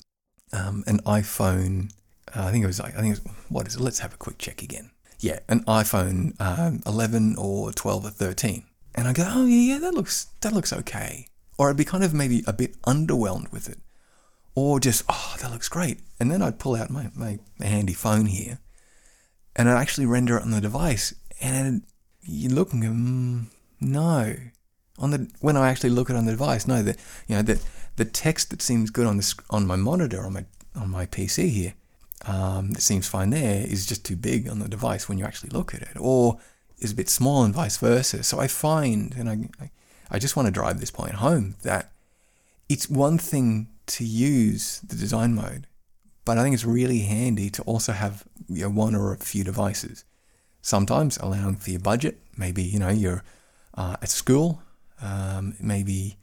um, 0.52 0.84
an 0.88 1.00
iPhone. 1.00 1.92
Uh, 2.36 2.46
I 2.46 2.52
think 2.52 2.64
it 2.64 2.68
was 2.68 2.80
like 2.80 2.96
I 2.96 3.02
think 3.02 3.18
it 3.18 3.24
was, 3.24 3.34
what 3.50 3.68
is 3.68 3.76
it? 3.76 3.82
Let's 3.82 4.00
have 4.00 4.14
a 4.14 4.18
quick 4.18 4.38
check 4.38 4.62
again. 4.62 4.92
Yeah, 5.20 5.40
an 5.50 5.64
iPhone 5.66 6.40
um, 6.40 6.82
11 6.86 7.36
or 7.38 7.72
12 7.74 8.06
or 8.06 8.10
13, 8.10 8.64
and 8.96 9.08
I 9.08 9.14
go, 9.14 9.26
oh 9.28 9.46
yeah, 9.46 9.74
yeah, 9.74 9.80
that 9.80 9.94
looks 9.94 10.28
that 10.42 10.54
looks 10.54 10.72
okay. 10.72 11.28
Or 11.60 11.70
I'd 11.70 11.76
be 11.76 11.84
kind 11.84 12.06
of 12.06 12.14
maybe 12.14 12.42
a 12.48 12.54
bit 12.54 12.82
underwhelmed 12.84 13.52
with 13.52 13.68
it, 13.68 13.80
or 14.56 14.80
just 14.80 15.04
oh 15.10 15.36
that 15.42 15.52
looks 15.52 15.68
great, 15.68 16.00
and 16.18 16.32
then 16.32 16.42
I'd 16.42 16.58
pull 16.58 16.78
out 16.78 16.90
my 16.90 17.12
my 17.14 17.38
handy 17.60 17.94
phone 17.94 18.28
here, 18.28 18.60
and 19.58 19.70
I'd 19.70 19.82
actually 19.82 20.06
render 20.06 20.38
it 20.38 20.44
on 20.44 20.52
the 20.52 20.62
device, 20.62 21.14
and 21.42 21.84
you 22.22 22.48
look 22.48 22.72
and 22.72 22.82
go, 22.82 22.88
mm, 22.88 23.46
no, 23.82 24.36
on 24.98 25.12
the 25.12 25.30
when 25.42 25.58
I 25.58 25.70
actually 25.70 25.90
look 25.90 26.10
at 26.10 26.16
it 26.16 26.20
on 26.20 26.26
the 26.26 26.32
device, 26.32 26.66
no, 26.66 26.82
that 26.82 26.98
you 27.28 27.36
know 27.36 27.42
that 27.42 27.62
the 27.98 28.06
text 28.06 28.52
that 28.52 28.62
seems 28.62 28.90
good 28.90 29.06
on 29.06 29.18
this 29.18 29.36
on 29.50 29.68
my 29.68 29.76
monitor 29.76 30.26
on 30.26 30.32
my 30.32 30.46
on 30.78 30.90
my 30.90 31.08
PC 31.08 31.50
here, 31.50 31.74
um, 32.26 32.72
that 32.72 32.82
seems 32.82 33.06
fine 33.06 33.32
there, 33.32 33.66
is 33.68 33.86
just 33.86 34.06
too 34.06 34.16
big 34.16 34.48
on 34.48 34.60
the 34.60 34.70
device 34.70 35.10
when 35.10 35.18
you 35.18 35.26
actually 35.26 35.50
look 35.50 35.76
at 35.76 35.82
it, 35.82 35.98
or 36.00 36.40
is 36.78 36.94
a 36.94 36.96
bit 36.96 37.10
small 37.10 37.44
and 37.44 37.54
vice 37.54 37.76
versa. 37.76 38.24
So 38.24 38.40
I 38.40 38.48
find, 38.48 39.14
and 39.18 39.30
I 39.30 39.64
I 39.66 39.72
just 40.18 40.36
want 40.36 40.48
to 40.48 40.52
drive 40.52 40.80
this 40.80 40.92
point 40.92 41.16
home 41.16 41.56
that 41.62 41.92
it's 42.68 42.90
one 42.90 43.18
thing 43.18 43.68
to 43.88 44.04
use 44.04 44.80
the 44.80 44.96
design 44.96 45.36
mode, 45.36 45.68
but 46.26 46.38
I 46.38 46.44
think 46.44 46.54
it's 46.54 46.66
really 46.66 47.00
handy 47.00 47.50
to 47.52 47.62
also 47.64 47.92
have 47.92 48.24
you 48.48 48.64
know, 48.64 48.70
one 48.70 48.96
or 48.96 49.14
a 49.14 49.18
few 49.18 49.44
devices. 49.44 50.06
Sometimes 50.62 51.18
allowing 51.18 51.56
for 51.56 51.70
your 51.70 51.80
budget, 51.80 52.20
maybe 52.38 52.64
you 52.64 52.80
know 52.80 52.90
you're 52.90 53.24
uh, 53.76 53.98
at 54.02 54.10
school, 54.10 54.62
um, 55.02 55.56
maybe 55.60 56.18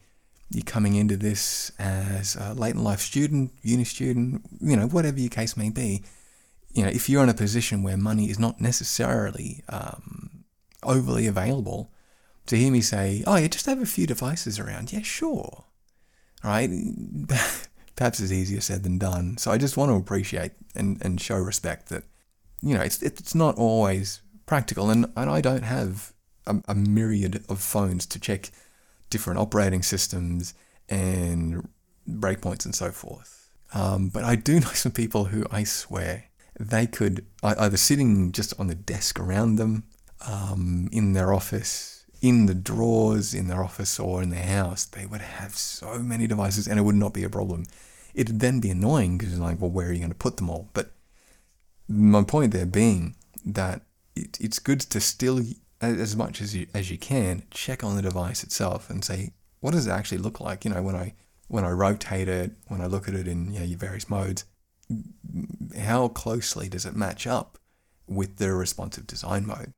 you're 0.49 0.63
coming 0.63 0.95
into 0.95 1.17
this 1.17 1.71
as 1.79 2.35
a 2.35 2.53
late 2.53 2.75
in 2.75 2.83
life 2.83 3.01
student, 3.01 3.51
uni 3.61 3.83
student, 3.83 4.41
you 4.61 4.77
know, 4.77 4.87
whatever 4.87 5.19
your 5.19 5.29
case 5.29 5.57
may 5.57 5.69
be, 5.69 6.03
you 6.71 6.83
know, 6.83 6.89
if 6.89 7.09
you're 7.09 7.23
in 7.23 7.29
a 7.29 7.33
position 7.33 7.83
where 7.83 7.97
money 7.97 8.29
is 8.29 8.39
not 8.39 8.61
necessarily 8.61 9.63
um, 9.69 10.45
overly 10.83 11.27
available, 11.27 11.91
to 12.47 12.57
hear 12.57 12.71
me 12.71 12.81
say, 12.81 13.23
oh, 13.27 13.35
yeah, 13.35 13.47
just 13.47 13.65
have 13.65 13.81
a 13.81 13.85
few 13.85 14.07
devices 14.07 14.59
around, 14.59 14.91
yeah, 14.91 15.01
sure. 15.01 15.65
Right? 16.43 16.69
Perhaps 17.95 18.19
it's 18.19 18.31
easier 18.31 18.61
said 18.61 18.83
than 18.83 18.97
done. 18.97 19.37
So 19.37 19.51
I 19.51 19.57
just 19.57 19.77
want 19.77 19.91
to 19.91 19.95
appreciate 19.95 20.51
and, 20.75 21.03
and 21.03 21.19
show 21.19 21.37
respect 21.37 21.89
that, 21.89 22.03
you 22.61 22.75
know, 22.75 22.81
it's, 22.81 23.01
it's 23.01 23.35
not 23.35 23.55
always 23.55 24.21
practical. 24.45 24.89
And, 24.89 25.11
and 25.15 25.29
I 25.29 25.41
don't 25.41 25.63
have 25.63 26.13
a, 26.45 26.57
a 26.67 26.75
myriad 26.75 27.43
of 27.49 27.59
phones 27.59 28.05
to 28.07 28.19
check 28.19 28.51
different 29.09 29.39
operating 29.39 29.83
systems 29.83 30.53
and 30.89 31.67
breakpoints 32.07 32.65
and 32.65 32.75
so 32.75 32.91
forth. 32.91 33.49
Um, 33.73 34.09
but 34.09 34.23
I 34.23 34.35
do 34.35 34.59
know 34.59 34.67
some 34.69 34.91
people 34.91 35.25
who 35.25 35.45
I 35.51 35.63
swear 35.63 36.25
they 36.59 36.87
could 36.87 37.25
either 37.43 37.77
sitting 37.77 38.31
just 38.31 38.59
on 38.59 38.67
the 38.67 38.75
desk 38.75 39.19
around 39.19 39.57
them, 39.57 39.83
um, 40.25 40.89
in 40.91 41.13
their 41.13 41.33
office, 41.33 41.96
in 42.21 42.45
the 42.45 42.55
drawers 42.55 43.33
in 43.33 43.47
their 43.47 43.63
office 43.63 43.99
or 43.99 44.23
in 44.23 44.29
their 44.29 44.45
house, 44.45 44.85
they 44.85 45.05
would 45.05 45.21
have 45.21 45.55
so 45.55 45.99
many 45.99 46.27
devices 46.27 46.67
and 46.67 46.79
it 46.79 46.83
would 46.83 46.95
not 46.95 47.13
be 47.13 47.23
a 47.23 47.29
problem. 47.29 47.65
It'd 48.13 48.39
then 48.39 48.59
be 48.59 48.69
annoying 48.69 49.17
because 49.17 49.37
like, 49.37 49.61
well, 49.61 49.69
where 49.69 49.89
are 49.89 49.91
you 49.91 49.99
going 49.99 50.09
to 50.09 50.15
put 50.15 50.37
them 50.37 50.49
all? 50.49 50.69
But 50.73 50.91
my 51.87 52.23
point 52.23 52.51
there 52.51 52.65
being 52.65 53.15
that 53.45 53.81
it, 54.15 54.37
it's 54.41 54.59
good 54.59 54.79
to 54.81 54.99
still 54.99 55.41
as 55.79 56.15
much 56.15 56.41
as 56.41 56.55
you 56.55 56.67
as 56.73 56.89
you 56.89 56.97
can, 56.97 57.43
check 57.51 57.83
on 57.83 57.95
the 57.95 58.01
device 58.01 58.43
itself 58.43 58.89
and 58.89 59.05
say, 59.05 59.33
what 59.59 59.71
does 59.71 59.87
it 59.87 59.91
actually 59.91 60.17
look 60.17 60.39
like? 60.39 60.65
You 60.65 60.71
know, 60.71 60.81
when 60.81 60.95
I 60.95 61.13
when 61.47 61.63
I 61.63 61.69
rotate 61.69 62.27
it, 62.27 62.51
when 62.67 62.81
I 62.81 62.87
look 62.87 63.07
at 63.07 63.13
it 63.13 63.27
in 63.27 63.53
you 63.53 63.59
know, 63.59 63.65
your 63.65 63.77
various 63.77 64.09
modes, 64.09 64.45
how 65.79 66.07
closely 66.09 66.67
does 66.67 66.85
it 66.85 66.95
match 66.95 67.27
up 67.27 67.57
with 68.07 68.37
the 68.37 68.53
responsive 68.53 69.07
design 69.07 69.45
mode? 69.45 69.73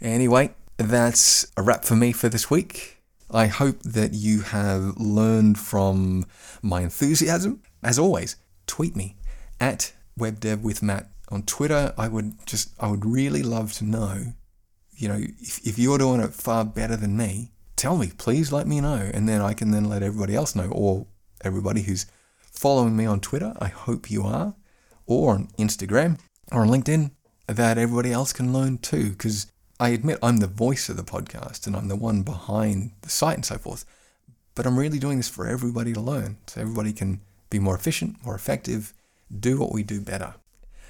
Anyway, 0.00 0.54
that's 0.78 1.46
a 1.56 1.62
wrap 1.62 1.84
for 1.84 1.96
me 1.96 2.12
for 2.12 2.28
this 2.28 2.50
week. 2.50 3.02
I 3.30 3.46
hope 3.46 3.82
that 3.82 4.14
you 4.14 4.40
have 4.40 4.96
learned 4.96 5.58
from 5.58 6.24
my 6.62 6.80
enthusiasm. 6.80 7.62
As 7.82 7.98
always, 7.98 8.36
tweet 8.66 8.96
me 8.96 9.16
at 9.60 9.92
webdevwithmatt 10.18 11.08
on 11.30 11.42
Twitter. 11.42 11.92
I 11.98 12.08
would 12.08 12.46
just 12.46 12.70
I 12.80 12.88
would 12.88 13.04
really 13.04 13.42
love 13.42 13.72
to 13.74 13.84
know 13.84 14.32
you 14.98 15.08
know, 15.08 15.18
if, 15.40 15.64
if 15.64 15.78
you're 15.78 15.96
doing 15.96 16.20
it 16.20 16.34
far 16.34 16.64
better 16.64 16.96
than 16.96 17.16
me, 17.16 17.52
tell 17.76 17.96
me, 17.96 18.10
please 18.18 18.52
let 18.52 18.66
me 18.66 18.80
know. 18.80 19.08
And 19.14 19.28
then 19.28 19.40
I 19.40 19.54
can 19.54 19.70
then 19.70 19.84
let 19.84 20.02
everybody 20.02 20.34
else 20.34 20.56
know, 20.56 20.68
or 20.72 21.06
everybody 21.42 21.82
who's 21.82 22.06
following 22.40 22.96
me 22.96 23.06
on 23.06 23.20
Twitter, 23.20 23.54
I 23.60 23.68
hope 23.68 24.10
you 24.10 24.24
are, 24.24 24.56
or 25.06 25.34
on 25.34 25.48
Instagram, 25.56 26.18
or 26.50 26.62
on 26.62 26.68
LinkedIn, 26.68 27.12
that 27.46 27.78
everybody 27.78 28.12
else 28.12 28.32
can 28.32 28.52
learn 28.52 28.78
too. 28.78 29.10
Because 29.10 29.46
I 29.80 29.90
admit 29.90 30.18
I'm 30.22 30.38
the 30.38 30.46
voice 30.46 30.88
of 30.88 30.96
the 30.96 31.04
podcast 31.04 31.66
and 31.66 31.76
I'm 31.76 31.88
the 31.88 31.96
one 31.96 32.22
behind 32.22 32.92
the 33.02 33.08
site 33.08 33.36
and 33.36 33.44
so 33.44 33.58
forth. 33.58 33.84
But 34.54 34.66
I'm 34.66 34.78
really 34.78 34.98
doing 34.98 35.18
this 35.18 35.28
for 35.28 35.46
everybody 35.46 35.92
to 35.92 36.00
learn, 36.00 36.38
so 36.48 36.60
everybody 36.60 36.92
can 36.92 37.20
be 37.48 37.60
more 37.60 37.76
efficient, 37.76 38.24
more 38.24 38.34
effective, 38.34 38.92
do 39.38 39.58
what 39.58 39.72
we 39.72 39.84
do 39.84 40.00
better. 40.00 40.34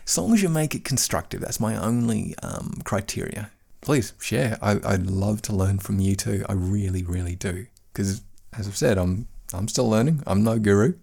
As 0.06 0.16
long 0.16 0.32
as 0.32 0.42
you 0.42 0.48
make 0.48 0.74
it 0.74 0.84
constructive, 0.84 1.42
that's 1.42 1.60
my 1.60 1.76
only 1.76 2.34
um, 2.42 2.80
criteria 2.84 3.50
please 3.80 4.12
share. 4.20 4.58
I, 4.60 4.78
I'd 4.84 5.06
love 5.06 5.42
to 5.42 5.54
learn 5.54 5.78
from 5.78 6.00
you 6.00 6.16
too. 6.16 6.44
I 6.48 6.52
really, 6.52 7.02
really 7.02 7.34
do. 7.34 7.66
Because 7.92 8.22
as 8.56 8.66
I've 8.66 8.76
said, 8.76 8.98
I'm 8.98 9.28
I'm 9.52 9.68
still 9.68 9.88
learning. 9.88 10.22
I'm 10.26 10.44
no 10.44 10.58
guru. 10.58 10.94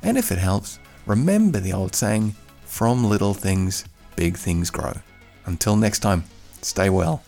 And 0.03 0.17
if 0.17 0.31
it 0.31 0.37
helps, 0.37 0.79
remember 1.05 1.59
the 1.59 1.73
old 1.73 1.95
saying 1.95 2.35
from 2.65 3.03
little 3.03 3.33
things, 3.33 3.85
big 4.15 4.37
things 4.37 4.69
grow. 4.69 4.93
Until 5.45 5.75
next 5.75 5.99
time, 5.99 6.23
stay 6.61 6.89
well. 6.89 7.23